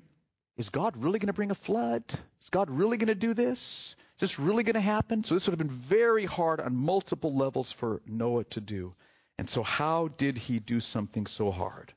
is 0.56 0.68
God 0.68 0.96
really 0.96 1.18
going 1.18 1.28
to 1.28 1.32
bring 1.32 1.50
a 1.50 1.54
flood? 1.54 2.04
Is 2.42 2.50
God 2.50 2.70
really 2.70 2.96
going 2.96 3.08
to 3.08 3.14
do 3.14 3.34
this? 3.34 3.96
Is 4.16 4.20
this 4.20 4.38
really 4.38 4.62
going 4.62 4.74
to 4.74 4.80
happen? 4.80 5.24
So 5.24 5.34
this 5.34 5.46
would 5.46 5.52
have 5.52 5.66
been 5.66 5.76
very 5.76 6.26
hard 6.26 6.60
on 6.60 6.76
multiple 6.76 7.34
levels 7.34 7.72
for 7.72 8.00
Noah 8.06 8.44
to 8.44 8.60
do. 8.60 8.94
And 9.38 9.50
so 9.50 9.62
how 9.64 10.08
did 10.08 10.38
he 10.38 10.60
do 10.60 10.78
something 10.78 11.26
so 11.26 11.50
hard? 11.50 11.92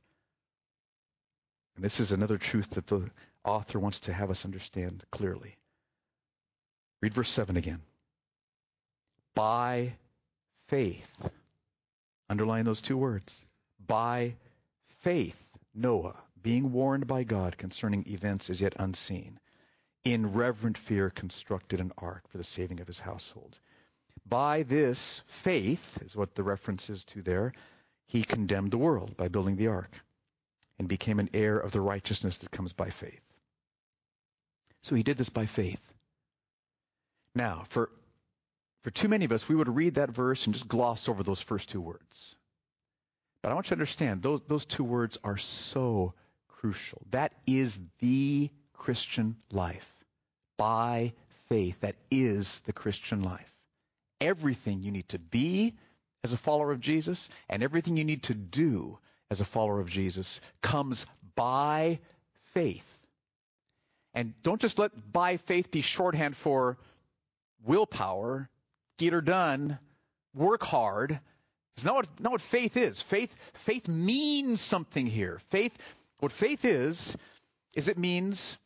And 1.76 1.86
this 1.86 2.00
is 2.00 2.12
another 2.12 2.40
truth 2.40 2.72
that 2.72 2.88
the 2.88 3.12
author 3.44 3.80
wants 3.80 4.00
to 4.02 4.14
have 4.14 4.32
us 4.32 4.46
understand 4.46 5.04
clearly. 5.12 5.56
Read 7.02 7.14
verse 7.14 7.30
7 7.30 7.58
again. 7.58 7.82
By 9.36 9.94
faith. 10.68 11.10
Underline 12.30 12.66
those 12.66 12.82
two 12.82 12.98
words. 12.98 13.46
By 13.86 14.36
faith, 15.00 15.38
Noah 15.74 16.16
being 16.42 16.72
warned 16.72 17.08
by 17.08 17.24
God 17.24 17.58
concerning 17.58 18.08
events 18.08 18.50
as 18.50 18.62
yet 18.62 18.76
unseen, 18.80 19.40
in 20.04 20.34
reverent 20.34 20.78
fear 20.78 21.10
constructed 21.10 21.80
an 21.80 21.92
ark 21.98 22.28
for 22.30 22.38
the 22.38 22.44
saving 22.44 22.80
of 22.80 22.88
his 22.88 23.00
household. 23.00 23.58
By 24.26 24.64
this 24.64 25.22
faith, 25.28 26.02
is 26.02 26.16
what 26.16 26.36
the 26.36 26.44
reference 26.44 26.90
is 26.90 27.04
to 27.06 27.22
there, 27.22 27.54
he 28.06 28.24
condemned 28.24 28.72
the 28.72 28.78
world 28.78 29.18
by 29.18 29.28
building 29.28 29.58
the 29.58 29.68
ark 29.68 29.92
and 30.80 30.88
became 30.88 31.20
an 31.20 31.30
heir 31.34 31.58
of 31.58 31.72
the 31.72 31.82
righteousness 31.82 32.40
that 32.40 32.52
comes 32.52 32.74
by 32.74 32.90
faith. 32.90 33.22
So 34.84 34.96
he 34.96 35.04
did 35.04 35.18
this 35.18 35.30
by 35.30 35.46
faith. 35.46 35.82
Now, 37.36 37.66
for, 37.70 37.90
for 38.88 38.92
too 38.92 39.10
many 39.10 39.26
of 39.26 39.34
us, 39.34 39.50
we 39.50 39.56
would 39.56 39.76
read 39.76 39.96
that 39.96 40.12
verse 40.12 40.46
and 40.46 40.54
just 40.54 40.70
gloss 40.70 41.10
over 41.10 41.22
those 41.22 41.42
first 41.42 41.68
two 41.68 41.82
words. 41.82 42.38
But 43.44 43.52
I 43.52 43.54
want 43.54 43.66
you 43.66 43.72
to 43.72 43.76
understand, 43.76 44.22
those, 44.22 44.40
those 44.48 44.64
two 44.64 44.86
words 44.86 45.18
are 45.26 45.36
so 45.36 46.14
crucial. 46.48 47.02
That 47.12 47.34
is 47.46 47.78
the 48.00 48.50
Christian 48.72 49.36
life. 49.52 49.86
By 50.56 51.12
faith. 51.50 51.78
That 51.82 51.98
is 52.10 52.62
the 52.62 52.72
Christian 52.72 53.24
life. 53.24 53.54
Everything 54.22 54.84
you 54.84 54.94
need 54.94 55.10
to 55.10 55.20
be 55.20 55.76
as 56.24 56.32
a 56.32 56.38
follower 56.38 56.72
of 56.72 56.80
Jesus 56.80 57.30
and 57.50 57.64
everything 57.64 57.98
you 57.98 58.06
need 58.06 58.24
to 58.24 58.34
do 58.34 59.00
as 59.30 59.42
a 59.42 59.46
follower 59.46 59.82
of 59.82 59.90
Jesus 59.90 60.40
comes 60.62 61.06
by 61.36 62.00
faith. 62.54 62.88
And 64.14 64.34
don't 64.44 64.62
just 64.62 64.80
let 64.80 65.12
by 65.12 65.36
faith 65.36 65.72
be 65.72 65.82
shorthand 65.82 66.38
for 66.38 66.78
willpower, 67.66 68.50
get 68.98 69.14
her 69.14 69.22
done, 69.22 69.80
work 70.34 70.64
hard. 70.64 71.20
It's 71.76 71.86
not 71.86 71.96
what, 71.96 72.20
not 72.20 72.32
what 72.32 72.42
faith 72.42 72.78
is. 72.78 73.02
Faith, 73.02 73.36
faith 73.54 73.88
means 73.88 74.62
something 74.62 75.06
here. 75.06 75.40
Faith, 75.50 75.78
what 76.20 76.32
faith 76.32 76.66
is, 76.66 77.16
is 77.76 77.88
it 77.88 77.98
means 77.98 78.58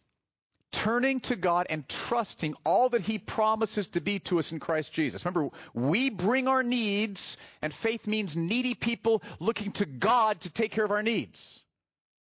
turning 0.71 1.19
to 1.19 1.35
God 1.35 1.67
and 1.69 1.87
trusting 1.87 2.55
all 2.63 2.89
that 2.89 3.01
He 3.01 3.17
promises 3.17 3.89
to 3.89 4.01
be 4.01 4.19
to 4.19 4.39
us 4.39 4.51
in 4.51 4.59
Christ 4.59 4.93
Jesus. 4.93 5.25
Remember, 5.25 5.49
we 5.73 6.09
bring 6.09 6.47
our 6.47 6.63
needs, 6.63 7.37
and 7.61 7.73
faith 7.73 8.07
means 8.07 8.35
needy 8.35 8.73
people 8.73 9.21
looking 9.39 9.73
to 9.73 9.85
God 9.85 10.39
to 10.41 10.49
take 10.49 10.71
care 10.71 10.85
of 10.85 10.91
our 10.91 11.03
needs. 11.03 11.61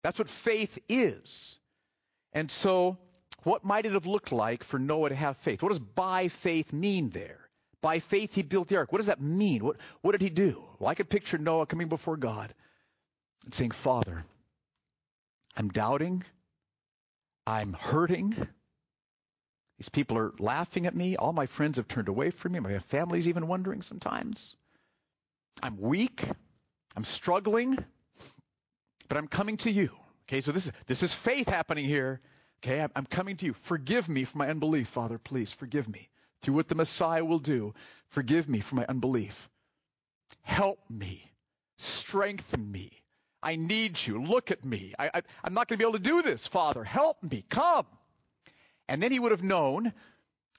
That's 0.03 0.19
what 0.19 0.29
faith 0.29 0.79
is. 0.89 1.59
And 2.33 2.51
so, 2.51 2.99
what 3.43 3.65
might 3.65 3.87
it 3.87 3.93
have 3.93 4.07
looked 4.07 4.33
like 4.33 4.63
for 4.63 4.79
Noah 4.79 5.09
to 5.09 5.15
have 5.15 5.37
faith? 5.39 5.63
What 5.63 5.71
does 5.71 5.79
by 5.79 6.29
faith 6.29 6.73
mean 6.73 7.11
there? 7.11 7.48
By 7.81 8.01
faith 8.01 8.35
he 8.35 8.43
built 8.43 8.69
the 8.69 8.77
ark. 8.77 8.93
What 8.93 8.99
does 8.99 9.07
that 9.07 9.21
mean? 9.21 9.65
What, 9.65 9.77
what 10.01 10.13
did 10.13 10.21
he 10.23 10.31
do? 10.31 10.63
Well, 10.79 10.91
I 10.91 10.95
could 10.95 11.09
picture 11.09 11.39
Noah 11.39 11.67
coming 11.67 11.89
before 11.89 12.17
God 12.17 12.53
and 13.45 13.55
saying, 13.55 13.71
Father, 13.71 14.25
I'm 15.57 15.69
doubting. 15.69 16.25
I'm 17.47 17.73
hurting. 17.73 18.35
These 19.79 19.89
people 19.91 20.19
are 20.19 20.33
laughing 20.39 20.87
at 20.87 20.95
me. 20.95 21.17
All 21.17 21.33
my 21.33 21.47
friends 21.47 21.77
have 21.77 21.87
turned 21.87 22.09
away 22.09 22.31
from 22.31 22.53
me. 22.53 22.59
My 22.59 22.79
family's 22.81 23.29
even 23.29 23.47
wondering 23.47 23.83
sometimes. 23.83 24.57
I'm 25.63 25.81
weak. 25.81 26.29
I'm 26.97 27.05
struggling. 27.05 27.79
But 29.09 29.17
I'm 29.17 29.29
coming 29.29 29.57
to 29.59 29.71
you. 29.71 29.91
Okay, 30.29 30.41
so 30.41 30.53
this 30.53 30.67
is, 30.67 30.73
this 30.87 31.03
is 31.03 31.15
faith 31.15 31.49
happening 31.49 31.85
here. 31.85 32.21
Okay, 32.63 32.85
I'm 32.95 33.07
coming 33.07 33.37
to 33.37 33.47
you. 33.47 33.55
Forgive 33.63 34.09
me 34.09 34.25
for 34.25 34.39
my 34.39 34.49
unbelief, 34.49 34.89
Father, 34.89 35.17
please. 35.17 35.53
Forgive 35.53 35.89
me. 35.89 36.09
Through 36.43 36.55
what 36.55 36.69
the 36.69 36.75
Messiah 36.75 37.25
will 37.25 37.39
do, 37.39 37.75
forgive 38.09 38.49
me 38.49 38.61
for 38.61 38.77
my 38.77 38.87
unbelief. 38.89 39.49
Help 40.43 40.79
me. 40.89 41.31
Strengthen 41.79 42.71
me. 42.71 42.91
I 43.43 43.57
need 43.57 44.05
you. 44.05 44.23
Look 44.23 44.51
at 44.51 44.65
me. 44.65 44.95
I, 44.99 45.23
I'm 45.45 45.55
not 45.55 45.69
going 45.69 45.79
to 45.79 45.85
be 45.85 45.89
able 45.89 45.99
to 45.99 46.05
do 46.05 46.23
this, 46.23 46.47
Father. 46.47 46.83
Help 46.85 47.23
me. 47.23 47.45
Come. 47.49 47.87
And 48.89 49.03
then 49.03 49.13
he 49.13 49.19
would 49.19 49.33
have 49.33 49.43
known, 49.43 49.93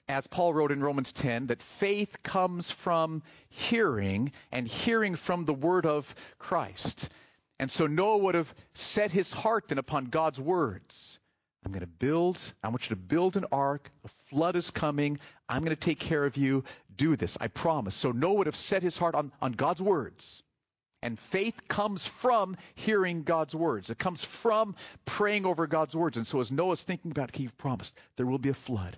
as 0.08 0.26
Paul 0.26 0.54
wrote 0.54 0.72
in 0.72 0.82
Romans 0.82 1.12
10, 1.12 1.48
that 1.48 1.62
faith 1.62 2.22
comes 2.22 2.70
from 2.70 3.22
hearing, 3.48 4.32
and 4.50 4.66
hearing 4.66 5.14
from 5.14 5.44
the 5.44 5.54
word 5.54 5.86
of 5.86 6.14
Christ. 6.38 7.10
And 7.58 7.70
so 7.70 7.86
Noah 7.86 8.18
would 8.18 8.34
have 8.34 8.52
set 8.72 9.12
his 9.12 9.32
heart 9.32 9.68
then 9.68 9.78
upon 9.78 10.06
God's 10.06 10.40
words. 10.40 11.18
I'm 11.64 11.72
going 11.72 11.80
to 11.80 11.86
build, 11.86 12.38
I 12.62 12.68
want 12.68 12.88
you 12.88 12.96
to 12.96 13.00
build 13.00 13.36
an 13.36 13.44
ark. 13.52 13.90
A 14.04 14.08
flood 14.28 14.56
is 14.56 14.70
coming. 14.70 15.18
I'm 15.48 15.60
going 15.60 15.76
to 15.76 15.76
take 15.76 15.98
care 15.98 16.24
of 16.24 16.36
you. 16.36 16.64
Do 16.96 17.16
this. 17.16 17.36
I 17.40 17.48
promise. 17.48 17.94
So 17.94 18.12
Noah 18.12 18.34
would 18.34 18.46
have 18.46 18.56
set 18.56 18.82
his 18.82 18.96
heart 18.96 19.14
on, 19.14 19.30
on 19.42 19.52
God's 19.52 19.82
words. 19.82 20.42
And 21.02 21.18
faith 21.18 21.68
comes 21.68 22.06
from 22.06 22.56
hearing 22.74 23.22
God's 23.22 23.54
words. 23.54 23.90
It 23.90 23.98
comes 23.98 24.22
from 24.22 24.74
praying 25.06 25.46
over 25.46 25.66
God's 25.66 25.94
words. 25.96 26.16
And 26.16 26.26
so 26.26 26.40
as 26.40 26.50
Noah's 26.50 26.82
thinking 26.82 27.10
about 27.10 27.34
he 27.34 27.48
promised, 27.48 27.94
there 28.16 28.26
will 28.26 28.38
be 28.38 28.50
a 28.50 28.54
flood. 28.54 28.96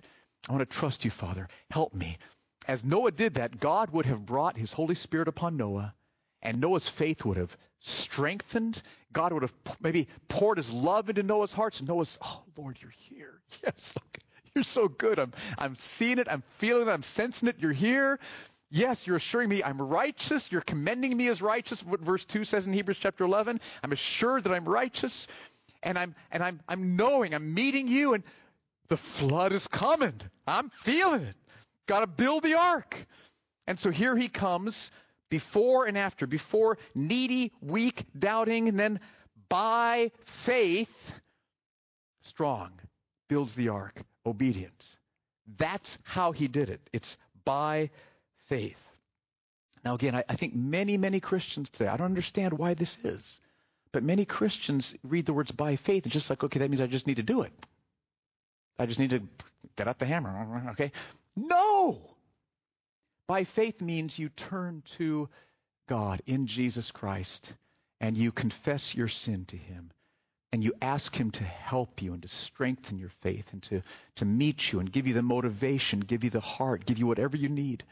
I 0.49 0.51
want 0.51 0.69
to 0.69 0.77
trust 0.77 1.05
you, 1.05 1.11
Father. 1.11 1.47
Help 1.71 1.93
me. 1.93 2.17
As 2.67 2.83
Noah 2.83 3.11
did 3.11 3.35
that, 3.35 3.59
God 3.59 3.91
would 3.91 4.05
have 4.05 4.25
brought 4.25 4.57
his 4.57 4.73
Holy 4.73 4.95
Spirit 4.95 5.27
upon 5.27 5.57
Noah, 5.57 5.93
and 6.43 6.59
Noah's 6.59 6.87
faith 6.87 7.25
would 7.25 7.37
have 7.37 7.55
strengthened. 7.79 8.81
God 9.11 9.33
would 9.33 9.41
have 9.41 9.53
maybe 9.81 10.07
poured 10.27 10.57
his 10.57 10.71
love 10.71 11.09
into 11.09 11.23
Noah's 11.23 11.53
hearts. 11.53 11.79
And 11.79 11.87
Noah's, 11.87 12.19
oh, 12.21 12.43
Lord, 12.55 12.77
you're 12.81 12.91
here. 12.91 13.39
Yes, 13.63 13.95
you're 14.55 14.63
so 14.63 14.87
good. 14.87 15.19
I'm, 15.19 15.31
I'm 15.57 15.75
seeing 15.75 16.19
it. 16.19 16.27
I'm 16.29 16.43
feeling 16.57 16.87
it. 16.87 16.91
I'm 16.91 17.03
sensing 17.03 17.49
it. 17.49 17.55
You're 17.59 17.71
here. 17.71 18.19
Yes, 18.69 19.05
you're 19.05 19.15
assuring 19.15 19.49
me 19.49 19.63
I'm 19.63 19.81
righteous. 19.81 20.51
You're 20.51 20.61
commending 20.61 21.15
me 21.15 21.27
as 21.27 21.41
righteous. 21.41 21.83
What 21.83 22.01
verse 22.01 22.25
2 22.25 22.43
says 22.43 22.65
in 22.67 22.73
Hebrews 22.73 22.97
chapter 22.99 23.23
11. 23.23 23.59
I'm 23.83 23.91
assured 23.91 24.43
that 24.43 24.53
I'm 24.53 24.65
righteous. 24.65 25.27
And 25.83 25.97
I'm, 25.97 26.15
and 26.31 26.43
I'm, 26.43 26.59
I'm 26.67 26.95
knowing, 26.95 27.33
I'm 27.35 27.53
meeting 27.53 27.87
you, 27.87 28.13
and 28.13 28.23
the 28.87 28.97
flood 28.97 29.53
is 29.53 29.67
coming. 29.67 30.19
I'm 30.47 30.69
feeling 30.69 31.21
it. 31.21 31.35
Got 31.87 32.01
to 32.01 32.07
build 32.07 32.43
the 32.43 32.55
ark. 32.55 32.95
And 33.67 33.77
so 33.79 33.91
here 33.91 34.15
he 34.15 34.27
comes, 34.27 34.91
before 35.33 35.87
and 35.87 35.97
after, 35.97 36.27
before 36.27 36.77
needy, 36.93 37.51
weak, 37.59 38.05
doubting, 38.19 38.69
and 38.69 38.79
then 38.79 38.99
by 39.49 40.11
faith, 40.25 41.15
strong, 42.21 42.69
builds 43.29 43.55
the 43.55 43.69
ark, 43.69 43.99
obedient. 44.27 44.85
That's 45.57 45.97
how 46.03 46.33
he 46.33 46.47
did 46.47 46.69
it. 46.69 46.87
It's 46.93 47.17
by 47.45 47.89
faith. 48.45 48.77
Now, 49.83 49.95
again, 49.95 50.13
I, 50.13 50.23
I 50.29 50.35
think 50.35 50.53
many, 50.53 50.99
many 50.99 51.19
Christians 51.19 51.71
today, 51.71 51.89
I 51.89 51.97
don't 51.97 52.05
understand 52.05 52.53
why 52.53 52.75
this 52.75 52.99
is, 53.03 53.39
but 53.91 54.03
many 54.03 54.25
Christians 54.25 54.93
read 55.01 55.25
the 55.25 55.33
words 55.33 55.49
by 55.49 55.77
faith 55.77 56.03
and 56.03 56.13
just 56.13 56.29
like, 56.29 56.43
okay, 56.43 56.59
that 56.59 56.69
means 56.69 56.79
I 56.79 56.85
just 56.85 57.07
need 57.07 57.17
to 57.17 57.23
do 57.23 57.41
it. 57.41 57.53
I 58.77 58.85
just 58.85 58.99
need 58.99 59.09
to 59.09 59.23
get 59.77 59.87
out 59.87 59.97
the 59.97 60.05
hammer, 60.05 60.69
okay? 60.73 60.91
No! 61.35 62.12
By 63.27 63.43
faith 63.45 63.81
means 63.81 64.19
you 64.19 64.29
turn 64.29 64.83
to 64.97 65.29
God 65.87 66.21
in 66.25 66.45
Jesus 66.47 66.91
Christ 66.91 67.55
and 67.99 68.17
you 68.17 68.31
confess 68.31 68.95
your 68.95 69.07
sin 69.07 69.45
to 69.45 69.57
Him 69.57 69.91
and 70.51 70.63
you 70.63 70.73
ask 70.81 71.15
Him 71.15 71.31
to 71.31 71.43
help 71.43 72.01
you 72.01 72.13
and 72.13 72.21
to 72.21 72.27
strengthen 72.27 72.99
your 72.99 73.09
faith 73.21 73.53
and 73.53 73.63
to, 73.63 73.81
to 74.17 74.25
meet 74.25 74.71
you 74.71 74.79
and 74.79 74.91
give 74.91 75.07
you 75.07 75.13
the 75.13 75.21
motivation, 75.21 75.99
give 75.99 76.23
you 76.23 76.29
the 76.29 76.39
heart, 76.39 76.85
give 76.85 76.99
you 76.99 77.07
whatever 77.07 77.37
you 77.37 77.49
need. 77.49 77.83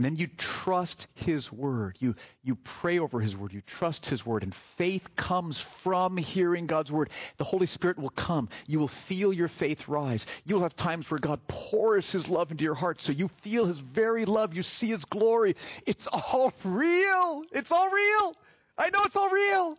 And 0.00 0.04
then 0.06 0.16
you 0.16 0.28
trust 0.28 1.08
His 1.12 1.52
Word. 1.52 1.98
You, 2.00 2.14
you 2.42 2.54
pray 2.54 3.00
over 3.00 3.20
His 3.20 3.36
Word. 3.36 3.52
You 3.52 3.60
trust 3.60 4.06
His 4.06 4.24
Word. 4.24 4.42
And 4.42 4.54
faith 4.54 5.14
comes 5.14 5.60
from 5.60 6.16
hearing 6.16 6.66
God's 6.66 6.90
Word. 6.90 7.10
The 7.36 7.44
Holy 7.44 7.66
Spirit 7.66 7.98
will 7.98 8.08
come. 8.08 8.48
You 8.66 8.78
will 8.78 8.88
feel 8.88 9.30
your 9.30 9.48
faith 9.48 9.88
rise. 9.88 10.26
You'll 10.46 10.62
have 10.62 10.74
times 10.74 11.10
where 11.10 11.20
God 11.20 11.46
pours 11.46 12.10
His 12.10 12.30
love 12.30 12.50
into 12.50 12.64
your 12.64 12.74
heart. 12.74 13.02
So 13.02 13.12
you 13.12 13.28
feel 13.42 13.66
His 13.66 13.78
very 13.78 14.24
love. 14.24 14.54
You 14.54 14.62
see 14.62 14.86
His 14.86 15.04
glory. 15.04 15.56
It's 15.84 16.06
all 16.06 16.54
real. 16.64 17.44
It's 17.52 17.70
all 17.70 17.90
real. 17.90 18.34
I 18.78 18.88
know 18.88 19.02
it's 19.04 19.16
all 19.16 19.28
real. 19.28 19.76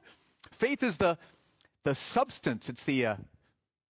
Faith 0.52 0.84
is 0.84 0.98
the, 0.98 1.18
the 1.84 1.96
substance. 1.96 2.70
It's 2.70 2.84
the, 2.84 3.08
uh, 3.08 3.16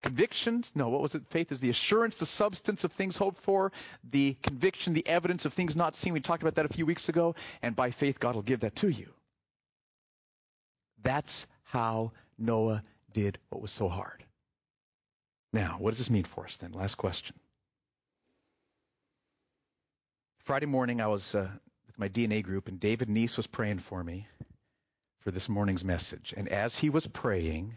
Convictions? 0.02 0.72
No, 0.74 0.88
what 0.88 1.00
was 1.00 1.14
it? 1.14 1.26
Faith 1.28 1.52
is 1.52 1.60
the 1.60 1.70
assurance, 1.70 2.16
the 2.16 2.26
substance 2.26 2.84
of 2.84 2.92
things 2.92 3.16
hoped 3.16 3.40
for, 3.42 3.72
the 4.10 4.36
conviction, 4.42 4.94
the 4.94 5.06
evidence 5.06 5.44
of 5.44 5.52
things 5.52 5.76
not 5.76 5.94
seen. 5.94 6.12
We 6.12 6.20
talked 6.20 6.42
about 6.42 6.56
that 6.56 6.66
a 6.66 6.74
few 6.74 6.86
weeks 6.86 7.08
ago, 7.08 7.36
and 7.62 7.76
by 7.76 7.92
faith, 7.92 8.18
God 8.18 8.34
will 8.34 8.42
give 8.42 8.60
that 8.60 8.74
to 8.76 8.88
you. 8.88 9.08
That's 11.02 11.46
how 11.64 12.12
Noah 12.36 12.82
did 13.12 13.38
what 13.50 13.62
was 13.62 13.70
so 13.70 13.88
hard. 13.88 14.24
Now, 15.52 15.76
what 15.78 15.90
does 15.90 15.98
this 15.98 16.10
mean 16.10 16.24
for 16.24 16.44
us 16.44 16.56
then? 16.56 16.72
Last 16.72 16.96
question. 16.96 17.36
Friday 20.44 20.66
morning, 20.66 21.00
I 21.00 21.06
was 21.06 21.34
uh, 21.34 21.48
with 21.86 21.98
my 21.98 22.08
DNA 22.08 22.42
group, 22.42 22.66
and 22.66 22.80
David 22.80 23.08
Neese 23.08 23.36
was 23.36 23.46
praying 23.46 23.78
for 23.78 24.02
me 24.02 24.26
for 25.20 25.30
this 25.30 25.48
morning's 25.48 25.84
message. 25.84 26.34
And 26.36 26.48
as 26.48 26.76
he 26.76 26.90
was 26.90 27.06
praying, 27.06 27.74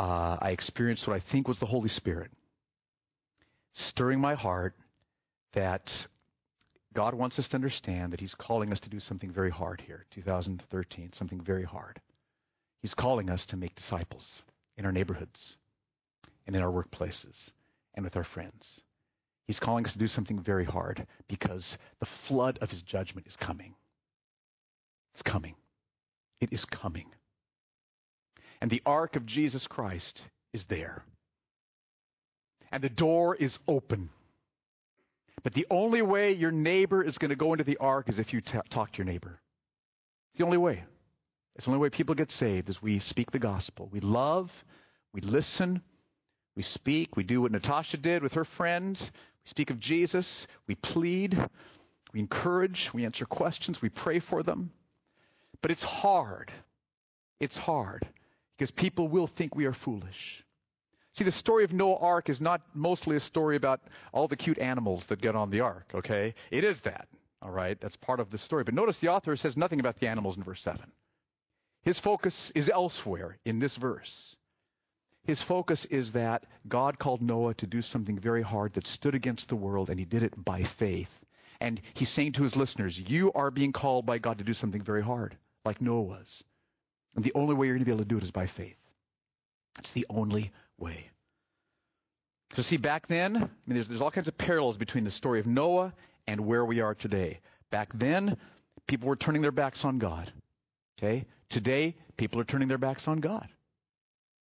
uh, 0.00 0.38
I 0.40 0.52
experienced 0.52 1.06
what 1.06 1.14
I 1.14 1.18
think 1.18 1.46
was 1.46 1.58
the 1.58 1.66
Holy 1.66 1.90
Spirit 1.90 2.30
stirring 3.74 4.18
my 4.18 4.34
heart 4.34 4.74
that 5.52 6.06
God 6.94 7.12
wants 7.12 7.38
us 7.38 7.48
to 7.48 7.56
understand 7.56 8.14
that 8.14 8.20
He's 8.20 8.34
calling 8.34 8.72
us 8.72 8.80
to 8.80 8.88
do 8.88 8.98
something 8.98 9.30
very 9.30 9.50
hard 9.50 9.82
here, 9.82 10.06
2013, 10.12 11.12
something 11.12 11.42
very 11.42 11.64
hard. 11.64 12.00
He's 12.80 12.94
calling 12.94 13.28
us 13.28 13.44
to 13.46 13.58
make 13.58 13.74
disciples 13.74 14.42
in 14.78 14.86
our 14.86 14.92
neighborhoods 14.92 15.58
and 16.46 16.56
in 16.56 16.62
our 16.62 16.72
workplaces 16.72 17.52
and 17.92 18.02
with 18.02 18.16
our 18.16 18.24
friends. 18.24 18.80
He's 19.46 19.60
calling 19.60 19.84
us 19.84 19.92
to 19.92 19.98
do 19.98 20.06
something 20.06 20.40
very 20.40 20.64
hard 20.64 21.06
because 21.28 21.76
the 21.98 22.06
flood 22.06 22.58
of 22.62 22.70
his 22.70 22.80
judgment 22.80 23.26
is 23.26 23.36
coming. 23.36 23.74
It's 25.12 25.22
coming. 25.22 25.56
It 26.40 26.54
is 26.54 26.64
coming. 26.64 27.12
And 28.60 28.70
the 28.70 28.82
ark 28.84 29.16
of 29.16 29.26
Jesus 29.26 29.66
Christ 29.66 30.22
is 30.52 30.64
there. 30.64 31.02
And 32.70 32.82
the 32.82 32.90
door 32.90 33.34
is 33.34 33.58
open. 33.66 34.10
But 35.42 35.54
the 35.54 35.66
only 35.70 36.02
way 36.02 36.32
your 36.32 36.52
neighbor 36.52 37.02
is 37.02 37.18
going 37.18 37.30
to 37.30 37.36
go 37.36 37.52
into 37.52 37.64
the 37.64 37.78
ark 37.78 38.08
is 38.08 38.18
if 38.18 38.32
you 38.32 38.40
t- 38.40 38.58
talk 38.68 38.92
to 38.92 38.98
your 38.98 39.06
neighbor. 39.06 39.40
It's 40.32 40.38
the 40.38 40.44
only 40.44 40.58
way. 40.58 40.84
It's 41.56 41.64
the 41.64 41.70
only 41.70 41.80
way 41.80 41.90
people 41.90 42.14
get 42.14 42.30
saved 42.30 42.68
is 42.68 42.82
we 42.82 42.98
speak 42.98 43.30
the 43.30 43.38
gospel. 43.38 43.88
We 43.90 44.00
love, 44.00 44.52
we 45.12 45.22
listen, 45.22 45.82
we 46.54 46.62
speak, 46.62 47.16
we 47.16 47.24
do 47.24 47.40
what 47.40 47.52
Natasha 47.52 47.96
did 47.96 48.22
with 48.22 48.34
her 48.34 48.44
friends. 48.44 49.10
We 49.44 49.48
speak 49.48 49.70
of 49.70 49.80
Jesus, 49.80 50.46
we 50.68 50.74
plead, 50.74 51.36
we 52.12 52.20
encourage, 52.20 52.92
we 52.92 53.06
answer 53.06 53.24
questions, 53.24 53.80
we 53.80 53.88
pray 53.88 54.18
for 54.18 54.42
them. 54.42 54.70
But 55.62 55.70
it's 55.70 55.82
hard. 55.82 56.52
It's 57.40 57.56
hard 57.56 58.06
because 58.60 58.70
people 58.70 59.08
will 59.08 59.26
think 59.26 59.56
we 59.56 59.64
are 59.64 59.72
foolish. 59.72 60.44
See, 61.14 61.24
the 61.24 61.32
story 61.32 61.64
of 61.64 61.72
Noah 61.72 61.96
Ark 61.96 62.28
is 62.28 62.42
not 62.42 62.60
mostly 62.74 63.16
a 63.16 63.20
story 63.20 63.56
about 63.56 63.80
all 64.12 64.28
the 64.28 64.36
cute 64.36 64.58
animals 64.58 65.06
that 65.06 65.22
get 65.22 65.34
on 65.34 65.48
the 65.48 65.60
ark, 65.60 65.90
okay? 65.94 66.34
It 66.50 66.62
is 66.62 66.82
that, 66.82 67.08
all 67.40 67.50
right? 67.50 67.80
That's 67.80 67.96
part 67.96 68.20
of 68.20 68.28
the 68.28 68.36
story. 68.36 68.64
But 68.64 68.74
notice 68.74 68.98
the 68.98 69.08
author 69.08 69.34
says 69.34 69.56
nothing 69.56 69.80
about 69.80 69.98
the 69.98 70.08
animals 70.08 70.36
in 70.36 70.42
verse 70.42 70.60
7. 70.60 70.78
His 71.84 71.98
focus 71.98 72.52
is 72.54 72.68
elsewhere 72.68 73.38
in 73.46 73.60
this 73.60 73.76
verse. 73.76 74.36
His 75.24 75.40
focus 75.40 75.86
is 75.86 76.12
that 76.12 76.44
God 76.68 76.98
called 76.98 77.22
Noah 77.22 77.54
to 77.54 77.66
do 77.66 77.80
something 77.80 78.18
very 78.18 78.42
hard 78.42 78.74
that 78.74 78.86
stood 78.86 79.14
against 79.14 79.48
the 79.48 79.56
world, 79.56 79.88
and 79.88 79.98
he 79.98 80.04
did 80.04 80.22
it 80.22 80.34
by 80.36 80.64
faith. 80.64 81.24
And 81.62 81.80
he's 81.94 82.10
saying 82.10 82.32
to 82.32 82.42
his 82.42 82.56
listeners, 82.56 83.00
You 83.00 83.32
are 83.32 83.50
being 83.50 83.72
called 83.72 84.04
by 84.04 84.18
God 84.18 84.36
to 84.36 84.44
do 84.44 84.52
something 84.52 84.82
very 84.82 85.02
hard, 85.02 85.38
like 85.64 85.80
Noah 85.80 86.02
was. 86.02 86.44
And 87.14 87.24
the 87.24 87.32
only 87.34 87.54
way 87.54 87.66
you're 87.66 87.74
going 87.74 87.84
to 87.84 87.86
be 87.86 87.92
able 87.92 88.04
to 88.04 88.08
do 88.08 88.16
it 88.18 88.22
is 88.22 88.30
by 88.30 88.46
faith. 88.46 88.76
It's 89.78 89.92
the 89.92 90.06
only 90.10 90.52
way. 90.78 91.10
So, 92.56 92.62
see, 92.62 92.76
back 92.76 93.06
then, 93.06 93.36
I 93.36 93.40
mean, 93.40 93.48
there's, 93.66 93.88
there's 93.88 94.00
all 94.00 94.10
kinds 94.10 94.28
of 94.28 94.36
parallels 94.36 94.76
between 94.76 95.04
the 95.04 95.10
story 95.10 95.38
of 95.38 95.46
Noah 95.46 95.92
and 96.26 96.40
where 96.40 96.64
we 96.64 96.80
are 96.80 96.94
today. 96.94 97.40
Back 97.70 97.92
then, 97.94 98.36
people 98.86 99.08
were 99.08 99.16
turning 99.16 99.42
their 99.42 99.52
backs 99.52 99.84
on 99.84 99.98
God. 99.98 100.32
Okay? 100.98 101.26
Today, 101.48 101.96
people 102.16 102.40
are 102.40 102.44
turning 102.44 102.68
their 102.68 102.78
backs 102.78 103.08
on 103.08 103.18
God. 103.18 103.48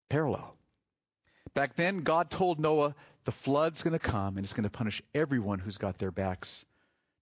Parallel. 0.09 0.55
Back 1.55 1.74
then, 1.74 2.02
God 2.02 2.31
told 2.31 2.61
Noah, 2.61 2.94
the 3.24 3.33
flood's 3.33 3.83
going 3.83 3.92
to 3.92 3.98
come 3.98 4.37
and 4.37 4.44
it's 4.44 4.52
going 4.52 4.64
to 4.64 4.70
punish 4.70 5.02
everyone 5.14 5.59
who's 5.59 5.79
got 5.79 5.98
their 5.98 6.12
backs 6.12 6.64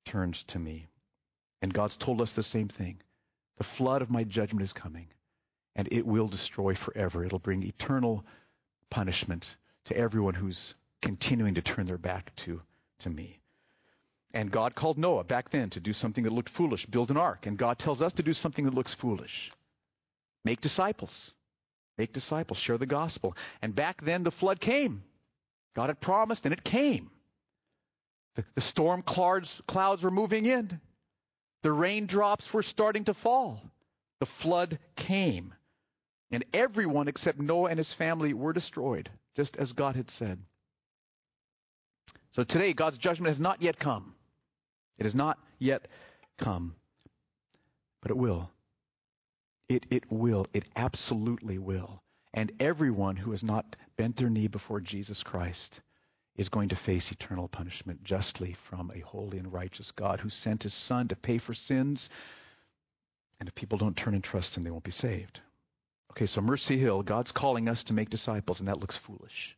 turned 0.04 0.34
to 0.48 0.58
me. 0.58 0.86
And 1.62 1.72
God's 1.72 1.96
told 1.96 2.20
us 2.20 2.32
the 2.32 2.42
same 2.42 2.68
thing. 2.68 3.00
The 3.56 3.64
flood 3.64 4.02
of 4.02 4.10
my 4.10 4.24
judgment 4.24 4.62
is 4.62 4.72
coming, 4.72 5.06
and 5.76 5.88
it 5.90 6.06
will 6.06 6.28
destroy 6.28 6.74
forever. 6.74 7.24
It'll 7.24 7.38
bring 7.38 7.62
eternal 7.62 8.24
punishment 8.90 9.56
to 9.86 9.96
everyone 9.96 10.34
who's 10.34 10.74
continuing 11.02 11.54
to 11.54 11.62
turn 11.62 11.86
their 11.86 11.98
back 11.98 12.34
to, 12.36 12.62
to 13.00 13.10
me. 13.10 13.38
And 14.32 14.50
God 14.50 14.74
called 14.74 14.98
Noah 14.98 15.24
back 15.24 15.50
then 15.50 15.70
to 15.70 15.80
do 15.80 15.92
something 15.92 16.24
that 16.24 16.32
looked 16.32 16.48
foolish, 16.48 16.86
build 16.86 17.10
an 17.10 17.16
ark. 17.16 17.46
And 17.46 17.56
God 17.56 17.78
tells 17.78 18.02
us 18.02 18.14
to 18.14 18.22
do 18.22 18.32
something 18.32 18.64
that 18.64 18.74
looks 18.74 18.92
foolish. 18.92 19.52
Make 20.44 20.60
disciples. 20.60 21.32
Make 21.96 22.12
disciples. 22.12 22.58
Share 22.58 22.78
the 22.78 22.86
gospel. 22.86 23.36
And 23.62 23.74
back 23.74 24.02
then 24.02 24.24
the 24.24 24.32
flood 24.32 24.60
came. 24.60 25.04
God 25.74 25.88
had 25.88 26.00
promised 26.00 26.46
and 26.46 26.52
it 26.52 26.64
came. 26.64 27.10
The, 28.34 28.44
the 28.54 28.60
storm 28.60 29.02
clouds, 29.02 29.62
clouds 29.68 30.02
were 30.02 30.10
moving 30.10 30.46
in. 30.46 30.80
The 31.62 31.72
raindrops 31.72 32.52
were 32.52 32.62
starting 32.62 33.04
to 33.04 33.14
fall. 33.14 33.62
The 34.18 34.26
flood 34.26 34.78
came. 34.96 35.54
And 36.30 36.44
everyone 36.52 37.08
except 37.08 37.38
Noah 37.38 37.70
and 37.70 37.78
his 37.78 37.92
family 37.92 38.34
were 38.34 38.52
destroyed, 38.52 39.10
just 39.36 39.56
as 39.56 39.72
God 39.72 39.96
had 39.96 40.10
said. 40.10 40.38
So 42.32 42.42
today, 42.42 42.72
God's 42.72 42.98
judgment 42.98 43.28
has 43.28 43.38
not 43.38 43.62
yet 43.62 43.78
come. 43.78 44.14
It 44.98 45.04
has 45.04 45.14
not 45.14 45.38
yet 45.58 45.86
come. 46.38 46.74
But 48.00 48.10
it 48.10 48.16
will. 48.16 48.50
It, 49.68 49.86
it 49.90 50.04
will. 50.10 50.46
It 50.52 50.64
absolutely 50.74 51.58
will. 51.58 52.02
And 52.32 52.52
everyone 52.58 53.16
who 53.16 53.30
has 53.30 53.44
not 53.44 53.76
bent 53.96 54.16
their 54.16 54.28
knee 54.28 54.48
before 54.48 54.80
Jesus 54.80 55.22
Christ 55.22 55.80
is 56.36 56.48
going 56.48 56.70
to 56.70 56.76
face 56.76 57.12
eternal 57.12 57.46
punishment 57.46 58.02
justly 58.02 58.54
from 58.54 58.90
a 58.92 58.98
holy 59.00 59.38
and 59.38 59.52
righteous 59.52 59.92
God 59.92 60.18
who 60.18 60.28
sent 60.28 60.64
his 60.64 60.74
Son 60.74 61.08
to 61.08 61.16
pay 61.16 61.38
for 61.38 61.54
sins. 61.54 62.10
And 63.38 63.48
if 63.48 63.54
people 63.54 63.78
don't 63.78 63.96
turn 63.96 64.14
and 64.14 64.24
trust 64.24 64.56
him, 64.56 64.64
they 64.64 64.70
won't 64.70 64.84
be 64.84 64.90
saved. 64.90 65.40
Okay, 66.14 66.26
so 66.26 66.40
Mercy 66.40 66.78
Hill, 66.78 67.02
God's 67.02 67.32
calling 67.32 67.68
us 67.68 67.82
to 67.84 67.92
make 67.92 68.08
disciples, 68.08 68.60
and 68.60 68.68
that 68.68 68.78
looks 68.78 68.94
foolish. 68.94 69.56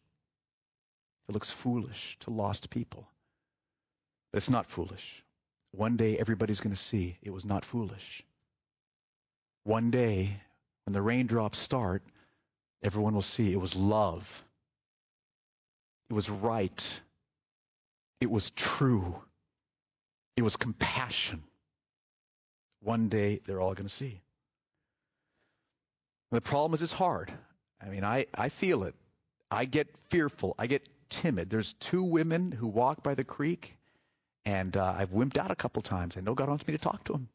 It 1.29 1.33
looks 1.33 1.51
foolish 1.51 2.17
to 2.21 2.31
lost 2.31 2.71
people. 2.71 3.07
But 4.33 4.39
it's 4.39 4.49
not 4.49 4.65
foolish. 4.65 5.23
One 5.73 5.99
day 5.99 6.19
everybody's 6.19 6.61
going 6.61 6.75
to 6.75 6.81
see 6.81 7.19
it 7.23 7.31
was 7.31 7.45
not 7.45 7.67
foolish. 7.67 8.23
One 9.65 9.91
day, 9.91 10.41
when 10.87 10.95
the 10.95 11.03
raindrops 11.03 11.59
start, 11.59 12.03
everyone 12.83 13.13
will 13.13 13.21
see 13.21 13.53
it 13.53 13.61
was 13.61 13.77
love. 13.77 14.45
It 16.09 16.15
was 16.15 16.31
right. 16.31 17.01
It 18.23 18.31
was 18.31 18.51
true. 18.51 19.15
It 20.37 20.43
was 20.43 20.57
compassion. 20.57 21.43
One 22.81 23.11
day 23.11 23.43
they're 23.45 23.61
all 23.61 23.75
going 23.75 23.89
to 23.89 23.93
see. 23.93 24.23
The 26.31 26.41
problem 26.41 26.75
is 26.75 26.83
it's 26.83 26.93
hard. 26.93 27.33
I 27.81 27.89
mean, 27.89 28.05
I, 28.05 28.27
I 28.35 28.49
feel 28.49 28.85
it. 28.85 28.95
I 29.51 29.65
get 29.65 29.89
fearful. 30.09 30.55
I 30.59 30.67
get 30.67 30.89
timid. 31.09 31.51
There's 31.51 31.73
two 31.75 32.03
women 32.03 32.53
who 32.53 32.67
walk 32.67 33.03
by 33.03 33.15
the 33.15 33.25
creek, 33.25 33.77
and 34.45 34.77
uh, 34.77 34.95
I've 34.99 35.11
wimped 35.11 35.39
out 35.39 35.51
a 35.51 35.57
couple 35.57 35.83
times. 35.83 36.17
I 36.17 36.21
know 36.21 36.35
God 36.35 36.49
wants 36.49 36.67
me 36.67 36.73
to 36.73 36.79
talk 36.79 37.05
to 37.05 37.13
them, 37.13 37.29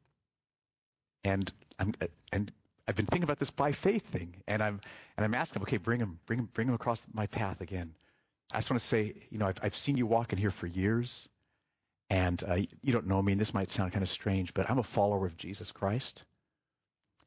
and 1.23 1.51
I'm 1.79 1.93
and 2.31 2.51
I've 2.87 2.95
been 2.95 3.05
thinking 3.05 3.23
about 3.23 3.39
this 3.39 3.51
by 3.51 3.71
faith 3.71 4.05
thing, 4.07 4.35
and 4.47 4.61
I'm 4.61 4.81
and 5.15 5.23
I'm 5.23 5.33
asking, 5.33 5.61
okay, 5.63 5.77
bring 5.77 5.99
him, 5.99 6.19
bring 6.25 6.39
him, 6.39 6.49
bring 6.53 6.67
him 6.67 6.73
across 6.73 7.01
my 7.13 7.27
path 7.27 7.61
again. 7.61 7.93
I 8.53 8.57
just 8.57 8.69
want 8.69 8.81
to 8.81 8.87
say, 8.87 9.13
you 9.29 9.37
know, 9.37 9.47
I've, 9.47 9.59
I've 9.63 9.75
seen 9.75 9.95
you 9.95 10.05
walking 10.05 10.37
here 10.37 10.51
for 10.51 10.67
years, 10.67 11.29
and 12.09 12.43
uh, 12.43 12.55
you 12.55 12.91
don't 12.91 13.07
know 13.07 13.21
me, 13.21 13.31
and 13.31 13.39
this 13.39 13.53
might 13.53 13.71
sound 13.71 13.93
kind 13.93 14.03
of 14.03 14.09
strange, 14.09 14.53
but 14.53 14.69
I'm 14.69 14.79
a 14.79 14.83
follower 14.83 15.25
of 15.25 15.37
Jesus 15.37 15.71
Christ. 15.71 16.25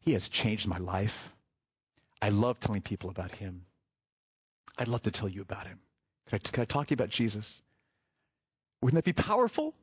He 0.00 0.12
has 0.12 0.28
changed 0.28 0.66
my 0.66 0.76
life. 0.76 1.33
I 2.24 2.30
love 2.30 2.58
telling 2.58 2.80
people 2.80 3.10
about 3.10 3.32
him. 3.32 3.66
I'd 4.78 4.88
love 4.88 5.02
to 5.02 5.10
tell 5.10 5.28
you 5.28 5.42
about 5.42 5.66
him. 5.66 5.78
Can 6.28 6.36
I, 6.36 6.38
can 6.38 6.62
I 6.62 6.64
talk 6.64 6.86
to 6.86 6.92
you 6.92 6.94
about 6.94 7.10
Jesus? 7.10 7.60
Wouldn't 8.80 8.96
that 8.96 9.04
be 9.04 9.12
powerful? 9.12 9.74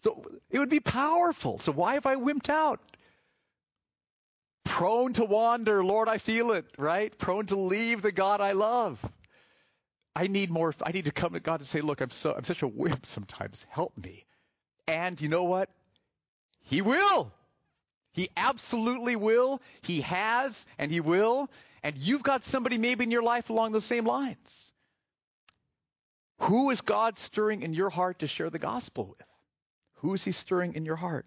So 0.00 0.24
it 0.48 0.58
would 0.60 0.70
be 0.70 0.80
powerful. 0.80 1.58
So 1.58 1.70
why 1.72 1.92
have 1.94 2.06
I 2.06 2.14
wimped 2.14 2.48
out? 2.48 2.80
Prone 4.64 5.12
to 5.12 5.26
wander, 5.26 5.84
Lord, 5.84 6.08
I 6.08 6.16
feel 6.16 6.52
it, 6.52 6.64
right? 6.78 7.16
Prone 7.18 7.44
to 7.46 7.56
leave 7.56 8.00
the 8.00 8.12
God 8.12 8.40
I 8.40 8.52
love. 8.52 9.04
I 10.16 10.26
need 10.26 10.50
more. 10.50 10.74
I 10.82 10.92
need 10.92 11.04
to 11.04 11.12
come 11.12 11.34
to 11.34 11.40
God 11.40 11.60
and 11.60 11.68
say, 11.68 11.82
look, 11.82 12.00
I'm 12.00 12.08
so 12.08 12.32
I'm 12.32 12.44
such 12.44 12.62
a 12.62 12.66
wimp 12.66 13.04
sometimes. 13.04 13.66
Help 13.68 13.92
me. 14.02 14.24
And 14.86 15.20
you 15.20 15.28
know 15.28 15.44
what? 15.44 15.68
He 16.62 16.80
will. 16.80 17.30
He 18.18 18.30
absolutely 18.36 19.14
will. 19.14 19.62
He 19.82 20.00
has 20.00 20.66
and 20.76 20.90
he 20.90 20.98
will. 20.98 21.48
And 21.84 21.96
you've 21.96 22.24
got 22.24 22.42
somebody 22.42 22.76
maybe 22.76 23.04
in 23.04 23.12
your 23.12 23.22
life 23.22 23.48
along 23.48 23.70
those 23.70 23.84
same 23.84 24.04
lines. 24.04 24.72
Who 26.40 26.70
is 26.70 26.80
God 26.80 27.16
stirring 27.16 27.62
in 27.62 27.74
your 27.74 27.90
heart 27.90 28.18
to 28.18 28.26
share 28.26 28.50
the 28.50 28.58
gospel 28.58 29.06
with? 29.06 29.26
Who 29.98 30.14
is 30.14 30.24
he 30.24 30.32
stirring 30.32 30.74
in 30.74 30.84
your 30.84 30.96
heart? 30.96 31.26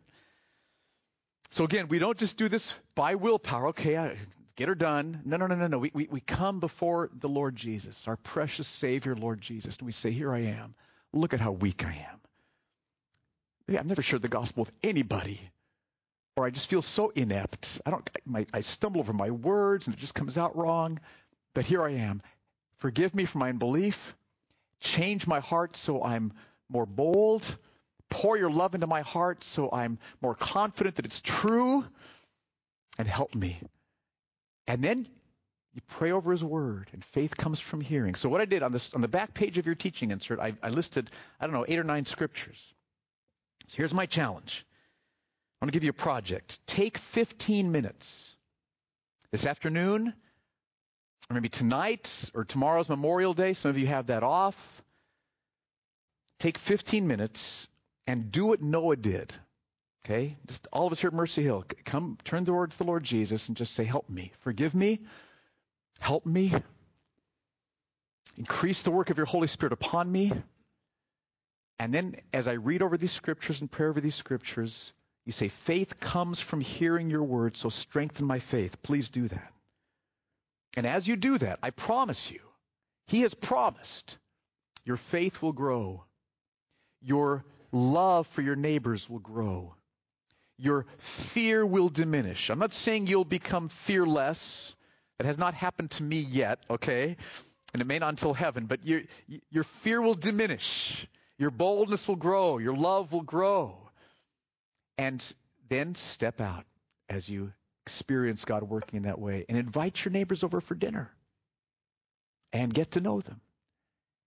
So 1.51 1.63
again, 1.63 1.87
we 1.87 1.97
don't 1.97 2.17
just 2.17 2.37
do 2.37 2.49
this 2.49 2.73
by 2.93 3.15
willpower. 3.15 3.67
Okay, 3.67 3.95
I 3.95 4.17
get 4.57 4.67
her 4.67 4.75
done. 4.75 5.21
No, 5.23 5.37
no, 5.37 5.47
no, 5.47 5.55
no, 5.55 5.67
no. 5.67 5.77
We, 5.77 5.91
we, 5.93 6.07
we 6.11 6.19
come 6.19 6.59
before 6.59 7.09
the 7.17 7.29
Lord 7.29 7.55
Jesus, 7.55 8.05
our 8.09 8.17
precious 8.17 8.67
Savior, 8.67 9.15
Lord 9.15 9.39
Jesus, 9.39 9.77
and 9.77 9.85
we 9.85 9.93
say, 9.93 10.11
Here 10.11 10.33
I 10.33 10.39
am. 10.39 10.75
Look 11.13 11.33
at 11.33 11.39
how 11.39 11.53
weak 11.53 11.85
I 11.85 12.05
am. 12.11 13.77
I've 13.77 13.85
never 13.85 14.01
shared 14.01 14.23
the 14.23 14.27
gospel 14.27 14.63
with 14.63 14.71
anybody. 14.83 15.39
Or 16.41 16.47
I 16.47 16.49
just 16.49 16.69
feel 16.69 16.81
so 16.81 17.09
inept. 17.09 17.81
I 17.85 17.91
don't 17.91 18.09
my, 18.25 18.45
I 18.53 18.61
stumble 18.61 18.99
over 18.99 19.13
my 19.13 19.31
words 19.31 19.87
and 19.87 19.95
it 19.95 19.99
just 19.99 20.15
comes 20.15 20.37
out 20.37 20.57
wrong. 20.57 20.99
But 21.53 21.65
here 21.65 21.83
I 21.83 21.91
am. 21.91 22.21
Forgive 22.79 23.15
me 23.15 23.25
for 23.25 23.37
my 23.37 23.49
unbelief. 23.49 24.15
Change 24.79 25.27
my 25.27 25.39
heart 25.39 25.77
so 25.77 26.03
I'm 26.03 26.33
more 26.69 26.85
bold. 26.85 27.55
Pour 28.09 28.37
your 28.37 28.51
love 28.51 28.75
into 28.75 28.87
my 28.87 29.01
heart 29.01 29.43
so 29.43 29.69
I'm 29.71 29.99
more 30.21 30.35
confident 30.35 30.95
that 30.95 31.05
it's 31.05 31.21
true. 31.21 31.85
And 32.97 33.07
help 33.07 33.35
me 33.35 33.61
and 34.67 34.81
then 34.83 35.07
You 35.73 35.81
pray 35.87 36.11
over 36.11 36.31
his 36.31 36.43
word, 36.43 36.89
and 36.91 37.03
faith 37.03 37.37
comes 37.37 37.59
from 37.59 37.79
hearing. 37.79 38.15
So 38.15 38.27
what 38.27 38.41
I 38.41 38.45
did 38.45 38.61
on 38.61 38.73
this 38.73 38.93
on 38.93 39.01
the 39.01 39.07
back 39.07 39.33
page 39.33 39.57
of 39.57 39.65
your 39.65 39.75
teaching 39.75 40.11
insert, 40.11 40.39
I, 40.39 40.53
I 40.61 40.69
listed, 40.69 41.09
I 41.39 41.45
don't 41.45 41.53
know, 41.53 41.65
eight 41.67 41.79
or 41.79 41.85
nine 41.85 42.05
scriptures. 42.05 42.73
So 43.67 43.77
here's 43.77 43.93
my 43.93 44.05
challenge. 44.05 44.65
I 45.61 45.65
want 45.65 45.73
to 45.73 45.75
give 45.75 45.83
you 45.83 45.91
a 45.91 45.93
project. 45.93 46.59
Take 46.65 46.97
15 46.97 47.71
minutes 47.71 48.35
this 49.31 49.45
afternoon, 49.45 50.11
or 51.29 51.33
maybe 51.35 51.49
tonight, 51.49 52.31
or 52.33 52.45
tomorrow's 52.45 52.89
Memorial 52.89 53.35
Day. 53.35 53.53
Some 53.53 53.69
of 53.69 53.77
you 53.77 53.85
have 53.85 54.07
that 54.07 54.23
off. 54.23 54.83
Take 56.39 56.57
15 56.57 57.05
minutes 57.05 57.67
and 58.07 58.31
do 58.31 58.47
what 58.47 58.63
Noah 58.63 58.95
did. 58.95 59.35
Okay? 60.03 60.35
Just 60.47 60.67
all 60.73 60.87
of 60.87 60.93
us 60.93 60.99
here 60.99 61.09
at 61.09 61.13
Mercy 61.13 61.43
Hill, 61.43 61.63
come 61.85 62.17
turn 62.25 62.43
towards 62.43 62.77
the 62.77 62.83
Lord 62.83 63.03
Jesus 63.03 63.47
and 63.47 63.55
just 63.55 63.75
say, 63.75 63.83
Help 63.83 64.09
me. 64.09 64.31
Forgive 64.39 64.73
me. 64.73 65.01
Help 65.99 66.25
me. 66.25 66.55
Increase 68.35 68.81
the 68.81 68.89
work 68.89 69.11
of 69.11 69.17
your 69.17 69.27
Holy 69.27 69.45
Spirit 69.45 69.73
upon 69.73 70.11
me. 70.11 70.33
And 71.77 71.93
then 71.93 72.15
as 72.33 72.47
I 72.47 72.53
read 72.53 72.81
over 72.81 72.97
these 72.97 73.11
scriptures 73.11 73.61
and 73.61 73.69
pray 73.69 73.87
over 73.87 74.01
these 74.01 74.15
scriptures, 74.15 74.91
you 75.25 75.31
say, 75.31 75.49
Faith 75.49 75.99
comes 75.99 76.39
from 76.39 76.61
hearing 76.61 77.09
your 77.09 77.23
word, 77.23 77.57
so 77.57 77.69
strengthen 77.69 78.25
my 78.25 78.39
faith. 78.39 78.81
Please 78.81 79.09
do 79.09 79.27
that. 79.27 79.53
And 80.75 80.85
as 80.87 81.07
you 81.07 81.15
do 81.15 81.37
that, 81.37 81.59
I 81.61 81.69
promise 81.71 82.31
you, 82.31 82.41
He 83.07 83.21
has 83.21 83.33
promised 83.33 84.17
your 84.85 84.97
faith 84.97 85.41
will 85.41 85.53
grow. 85.53 86.03
Your 87.01 87.45
love 87.71 88.27
for 88.27 88.41
your 88.41 88.55
neighbors 88.55 89.09
will 89.09 89.19
grow. 89.19 89.75
Your 90.57 90.85
fear 90.97 91.65
will 91.65 91.89
diminish. 91.89 92.49
I'm 92.49 92.59
not 92.59 92.73
saying 92.73 93.07
you'll 93.07 93.25
become 93.25 93.69
fearless. 93.69 94.75
That 95.17 95.25
has 95.25 95.37
not 95.37 95.53
happened 95.53 95.91
to 95.91 96.03
me 96.03 96.19
yet, 96.19 96.59
okay? 96.67 97.15
And 97.73 97.81
it 97.81 97.85
may 97.85 97.99
not 97.99 98.09
until 98.09 98.33
heaven, 98.33 98.65
but 98.65 98.85
your, 98.85 99.01
your 99.51 99.63
fear 99.63 100.01
will 100.01 100.15
diminish. 100.15 101.07
Your 101.37 101.51
boldness 101.51 102.07
will 102.07 102.15
grow. 102.15 102.57
Your 102.57 102.75
love 102.75 103.11
will 103.11 103.21
grow. 103.21 103.77
And 105.01 105.33
then 105.67 105.95
step 105.95 106.39
out 106.39 106.63
as 107.09 107.27
you 107.27 107.51
experience 107.87 108.45
God 108.45 108.61
working 108.61 108.97
in 108.97 109.03
that 109.03 109.17
way 109.17 109.45
and 109.49 109.57
invite 109.57 110.05
your 110.05 110.11
neighbors 110.11 110.43
over 110.43 110.61
for 110.61 110.75
dinner 110.75 111.09
and 112.53 112.71
get 112.71 112.91
to 112.91 113.01
know 113.01 113.19
them 113.19 113.41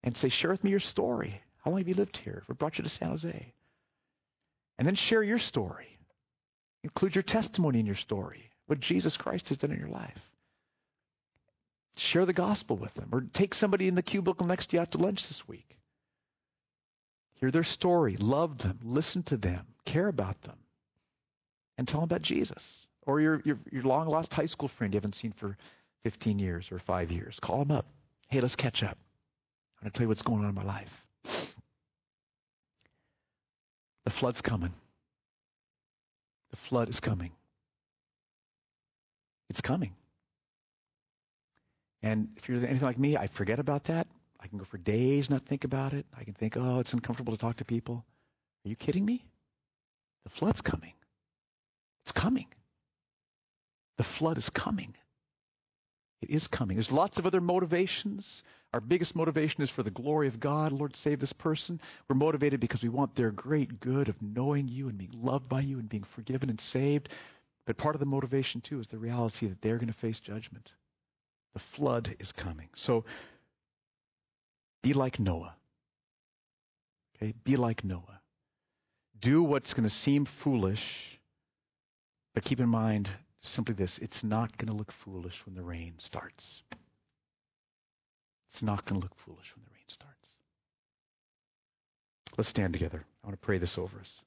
and 0.02 0.16
say, 0.16 0.30
share 0.30 0.50
with 0.50 0.64
me 0.64 0.72
your 0.72 0.80
story. 0.80 1.40
How 1.62 1.70
long 1.70 1.78
have 1.78 1.86
you 1.86 1.94
lived 1.94 2.16
here? 2.16 2.42
What 2.46 2.58
brought 2.58 2.76
you 2.76 2.82
to 2.82 2.90
San 2.90 3.10
Jose? 3.10 3.52
And 4.76 4.88
then 4.88 4.96
share 4.96 5.22
your 5.22 5.38
story. 5.38 5.96
Include 6.82 7.14
your 7.14 7.22
testimony 7.22 7.78
in 7.78 7.86
your 7.86 7.94
story, 7.94 8.50
what 8.66 8.80
Jesus 8.80 9.16
Christ 9.16 9.50
has 9.50 9.58
done 9.58 9.70
in 9.70 9.78
your 9.78 9.88
life. 9.88 10.32
Share 11.98 12.26
the 12.26 12.32
gospel 12.32 12.76
with 12.76 12.92
them. 12.94 13.10
Or 13.12 13.20
take 13.20 13.54
somebody 13.54 13.86
in 13.86 13.94
the 13.94 14.02
cubicle 14.02 14.48
next 14.48 14.70
to 14.70 14.76
you 14.76 14.80
out 14.80 14.90
to 14.90 14.98
lunch 14.98 15.28
this 15.28 15.46
week. 15.46 15.76
Hear 17.34 17.52
their 17.52 17.62
story. 17.62 18.16
Love 18.16 18.58
them. 18.58 18.80
Listen 18.82 19.22
to 19.24 19.36
them. 19.36 19.64
Care 19.84 20.08
about 20.08 20.42
them. 20.42 20.56
And 21.78 21.86
tell 21.88 22.00
them 22.00 22.04
about 22.04 22.22
Jesus. 22.22 22.86
Or 23.06 23.20
your, 23.20 23.42
your, 23.44 23.58
your 23.70 23.82
long 23.82 24.08
lost 24.08 24.32
high 24.32 24.46
school 24.46 24.68
friend 24.68 24.94
you 24.94 24.98
haven't 24.98 25.14
seen 25.14 25.32
for 25.32 25.56
15 26.04 26.38
years 26.38 26.70
or 26.72 26.78
five 26.78 27.10
years. 27.10 27.38
Call 27.40 27.58
them 27.58 27.70
up. 27.70 27.86
Hey, 28.28 28.40
let's 28.40 28.56
catch 28.56 28.82
up. 28.82 28.96
I'm 29.78 29.84
going 29.84 29.92
to 29.92 29.98
tell 29.98 30.04
you 30.04 30.08
what's 30.08 30.22
going 30.22 30.42
on 30.42 30.48
in 30.48 30.54
my 30.54 30.64
life. 30.64 31.04
The 34.04 34.10
flood's 34.10 34.40
coming. 34.40 34.72
The 36.50 36.56
flood 36.56 36.88
is 36.88 37.00
coming. 37.00 37.32
It's 39.50 39.60
coming. 39.60 39.94
And 42.02 42.28
if 42.36 42.48
you're 42.48 42.58
anything 42.58 42.86
like 42.86 42.98
me, 42.98 43.16
I 43.16 43.26
forget 43.26 43.58
about 43.58 43.84
that. 43.84 44.06
I 44.40 44.46
can 44.46 44.58
go 44.58 44.64
for 44.64 44.78
days 44.78 45.30
not 45.30 45.42
think 45.42 45.64
about 45.64 45.94
it. 45.94 46.04
I 46.16 46.24
can 46.24 46.34
think, 46.34 46.56
oh, 46.56 46.80
it's 46.80 46.92
uncomfortable 46.92 47.32
to 47.32 47.38
talk 47.38 47.56
to 47.56 47.64
people. 47.64 48.04
Are 48.64 48.68
you 48.68 48.76
kidding 48.76 49.04
me? 49.04 49.24
The 50.24 50.30
flood's 50.30 50.60
coming. 50.60 50.93
It's 52.04 52.12
coming. 52.12 52.46
The 53.96 54.04
flood 54.04 54.38
is 54.38 54.50
coming. 54.50 54.94
It 56.20 56.30
is 56.30 56.46
coming. 56.48 56.76
There's 56.76 56.92
lots 56.92 57.18
of 57.18 57.26
other 57.26 57.40
motivations. 57.40 58.42
Our 58.72 58.80
biggest 58.80 59.14
motivation 59.14 59.62
is 59.62 59.70
for 59.70 59.82
the 59.82 59.90
glory 59.90 60.28
of 60.28 60.40
God. 60.40 60.72
Lord, 60.72 60.96
save 60.96 61.20
this 61.20 61.32
person. 61.32 61.80
We're 62.08 62.16
motivated 62.16 62.60
because 62.60 62.82
we 62.82 62.88
want 62.88 63.14
their 63.14 63.30
great 63.30 63.78
good 63.78 64.08
of 64.08 64.20
knowing 64.22 64.68
you 64.68 64.88
and 64.88 64.98
being 64.98 65.14
loved 65.22 65.48
by 65.48 65.60
you 65.60 65.78
and 65.78 65.88
being 65.88 66.04
forgiven 66.04 66.50
and 66.50 66.60
saved. 66.60 67.10
But 67.66 67.76
part 67.76 67.94
of 67.94 68.00
the 68.00 68.06
motivation, 68.06 68.60
too, 68.60 68.80
is 68.80 68.88
the 68.88 68.98
reality 68.98 69.48
that 69.48 69.60
they're 69.60 69.76
going 69.76 69.88
to 69.88 69.92
face 69.92 70.20
judgment. 70.20 70.72
The 71.52 71.60
flood 71.60 72.16
is 72.18 72.32
coming. 72.32 72.68
So 72.74 73.04
be 74.82 74.92
like 74.92 75.20
Noah. 75.20 75.54
Okay? 77.16 77.34
Be 77.44 77.56
like 77.56 77.84
Noah. 77.84 78.20
Do 79.20 79.42
what's 79.42 79.72
going 79.72 79.84
to 79.84 79.94
seem 79.94 80.24
foolish, 80.24 81.13
but 82.34 82.44
keep 82.44 82.60
in 82.60 82.68
mind 82.68 83.08
simply 83.42 83.74
this 83.74 83.98
it's 83.98 84.24
not 84.24 84.56
going 84.58 84.68
to 84.68 84.74
look 84.74 84.92
foolish 84.92 85.44
when 85.46 85.54
the 85.54 85.62
rain 85.62 85.94
starts. 85.98 86.62
It's 88.50 88.62
not 88.62 88.84
going 88.84 89.00
to 89.00 89.04
look 89.04 89.14
foolish 89.16 89.54
when 89.56 89.64
the 89.64 89.70
rain 89.70 89.88
starts. 89.88 90.36
Let's 92.36 92.48
stand 92.48 92.72
together. 92.72 93.04
I 93.22 93.26
want 93.26 93.40
to 93.40 93.46
pray 93.46 93.58
this 93.58 93.78
over 93.78 93.98
us. 93.98 94.20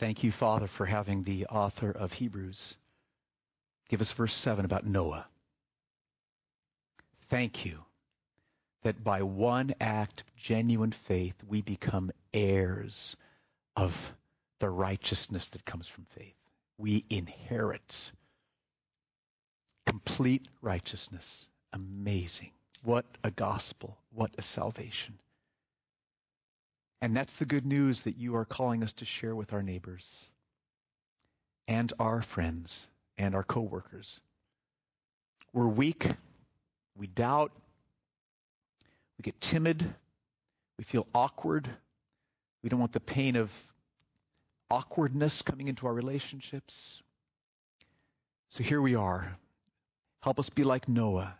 Thank 0.00 0.24
you, 0.24 0.32
Father, 0.32 0.66
for 0.66 0.84
having 0.84 1.22
the 1.22 1.46
author 1.46 1.90
of 1.90 2.12
Hebrews 2.12 2.76
give 3.88 4.00
us 4.00 4.12
verse 4.12 4.34
7 4.34 4.64
about 4.64 4.84
Noah. 4.84 5.26
Thank 7.34 7.64
you 7.64 7.80
that 8.84 9.02
by 9.02 9.22
one 9.22 9.74
act 9.80 10.20
of 10.20 10.36
genuine 10.36 10.92
faith 10.92 11.34
we 11.48 11.62
become 11.62 12.12
heirs 12.32 13.16
of 13.74 14.14
the 14.60 14.70
righteousness 14.70 15.48
that 15.48 15.64
comes 15.64 15.88
from 15.88 16.04
faith. 16.16 16.36
We 16.78 17.04
inherit 17.10 18.12
complete 19.84 20.46
righteousness. 20.62 21.48
Amazing. 21.72 22.52
What 22.84 23.04
a 23.24 23.32
gospel. 23.32 23.98
What 24.12 24.30
a 24.38 24.42
salvation. 24.42 25.18
And 27.02 27.16
that's 27.16 27.34
the 27.34 27.46
good 27.46 27.66
news 27.66 28.02
that 28.02 28.16
you 28.16 28.36
are 28.36 28.44
calling 28.44 28.84
us 28.84 28.92
to 28.92 29.04
share 29.04 29.34
with 29.34 29.52
our 29.52 29.62
neighbors 29.64 30.30
and 31.66 31.92
our 31.98 32.22
friends 32.22 32.86
and 33.18 33.34
our 33.34 33.42
coworkers. 33.42 34.20
We're 35.52 35.66
weak. 35.66 36.12
We 36.96 37.06
doubt. 37.06 37.52
We 39.18 39.22
get 39.22 39.40
timid. 39.40 39.94
We 40.78 40.84
feel 40.84 41.06
awkward. 41.14 41.68
We 42.62 42.68
don't 42.68 42.80
want 42.80 42.92
the 42.92 43.00
pain 43.00 43.36
of 43.36 43.52
awkwardness 44.70 45.42
coming 45.42 45.68
into 45.68 45.86
our 45.86 45.92
relationships. 45.92 47.02
So 48.48 48.62
here 48.62 48.80
we 48.80 48.94
are. 48.94 49.36
Help 50.20 50.38
us 50.38 50.48
be 50.48 50.64
like 50.64 50.88
Noah 50.88 51.34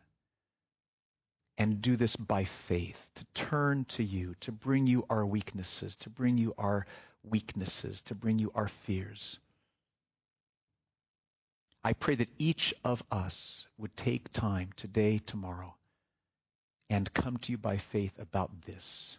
and 1.57 1.81
do 1.81 1.97
this 1.97 2.17
by 2.17 2.45
faith, 2.45 2.99
to 3.15 3.25
turn 3.35 3.85
to 3.85 4.03
you, 4.03 4.35
to 4.41 4.53
bring 4.53 4.87
you 4.87 5.07
our 5.09 5.25
weaknesses, 5.25 5.97
to 5.97 6.11
bring 6.11 6.37
you 6.37 6.53
our 6.59 6.87
weaknesses, 7.23 8.03
to 8.03 8.15
bring 8.15 8.39
you 8.39 8.51
our 8.55 8.69
fears. 8.69 9.39
I 11.85 11.93
pray 11.93 12.15
that 12.15 12.31
each 12.39 12.73
of 12.83 13.03
us 13.11 13.67
would 13.77 13.95
take 13.95 14.33
time 14.33 14.71
today, 14.75 15.19
tomorrow, 15.19 15.75
and 16.89 17.13
come 17.13 17.37
to 17.37 17.53
you 17.53 17.59
by 17.59 17.77
faith 17.77 18.19
about 18.19 18.63
this, 18.63 19.19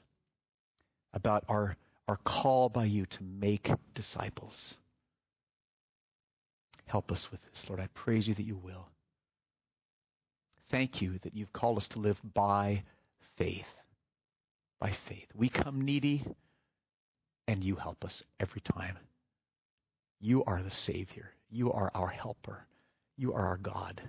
about 1.13 1.43
our, 1.47 1.77
our 2.07 2.15
call 2.17 2.69
by 2.69 2.85
you 2.85 3.05
to 3.05 3.23
make 3.23 3.69
disciples. 3.93 4.75
Help 6.87 7.11
us 7.11 7.31
with 7.31 7.39
this, 7.49 7.69
Lord. 7.69 7.79
I 7.79 7.87
praise 7.93 8.27
you 8.27 8.33
that 8.33 8.43
you 8.43 8.55
will. 8.55 8.87
Thank 10.69 11.03
you 11.03 11.19
that 11.19 11.35
you've 11.35 11.53
called 11.53 11.77
us 11.77 11.89
to 11.89 11.99
live 11.99 12.19
by 12.33 12.83
faith. 13.35 13.71
By 14.79 14.91
faith. 14.91 15.27
We 15.35 15.49
come 15.49 15.81
needy, 15.81 16.23
and 17.47 17.63
you 17.63 17.75
help 17.75 18.03
us 18.03 18.23
every 18.39 18.61
time. 18.61 18.97
You 20.19 20.43
are 20.45 20.63
the 20.63 20.71
Savior. 20.71 21.29
You 21.55 21.71
are 21.71 21.89
our 21.95 22.09
helper. 22.09 22.65
You 23.15 23.31
are 23.33 23.47
our 23.47 23.55
God. 23.55 24.01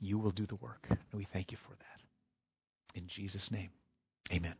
You 0.00 0.18
will 0.18 0.30
do 0.30 0.46
the 0.46 0.56
work. 0.56 0.86
And 0.88 0.98
we 1.12 1.24
thank 1.24 1.52
you 1.52 1.58
for 1.58 1.74
that. 1.74 2.98
In 2.98 3.06
Jesus' 3.06 3.50
name, 3.50 3.68
amen. 4.32 4.54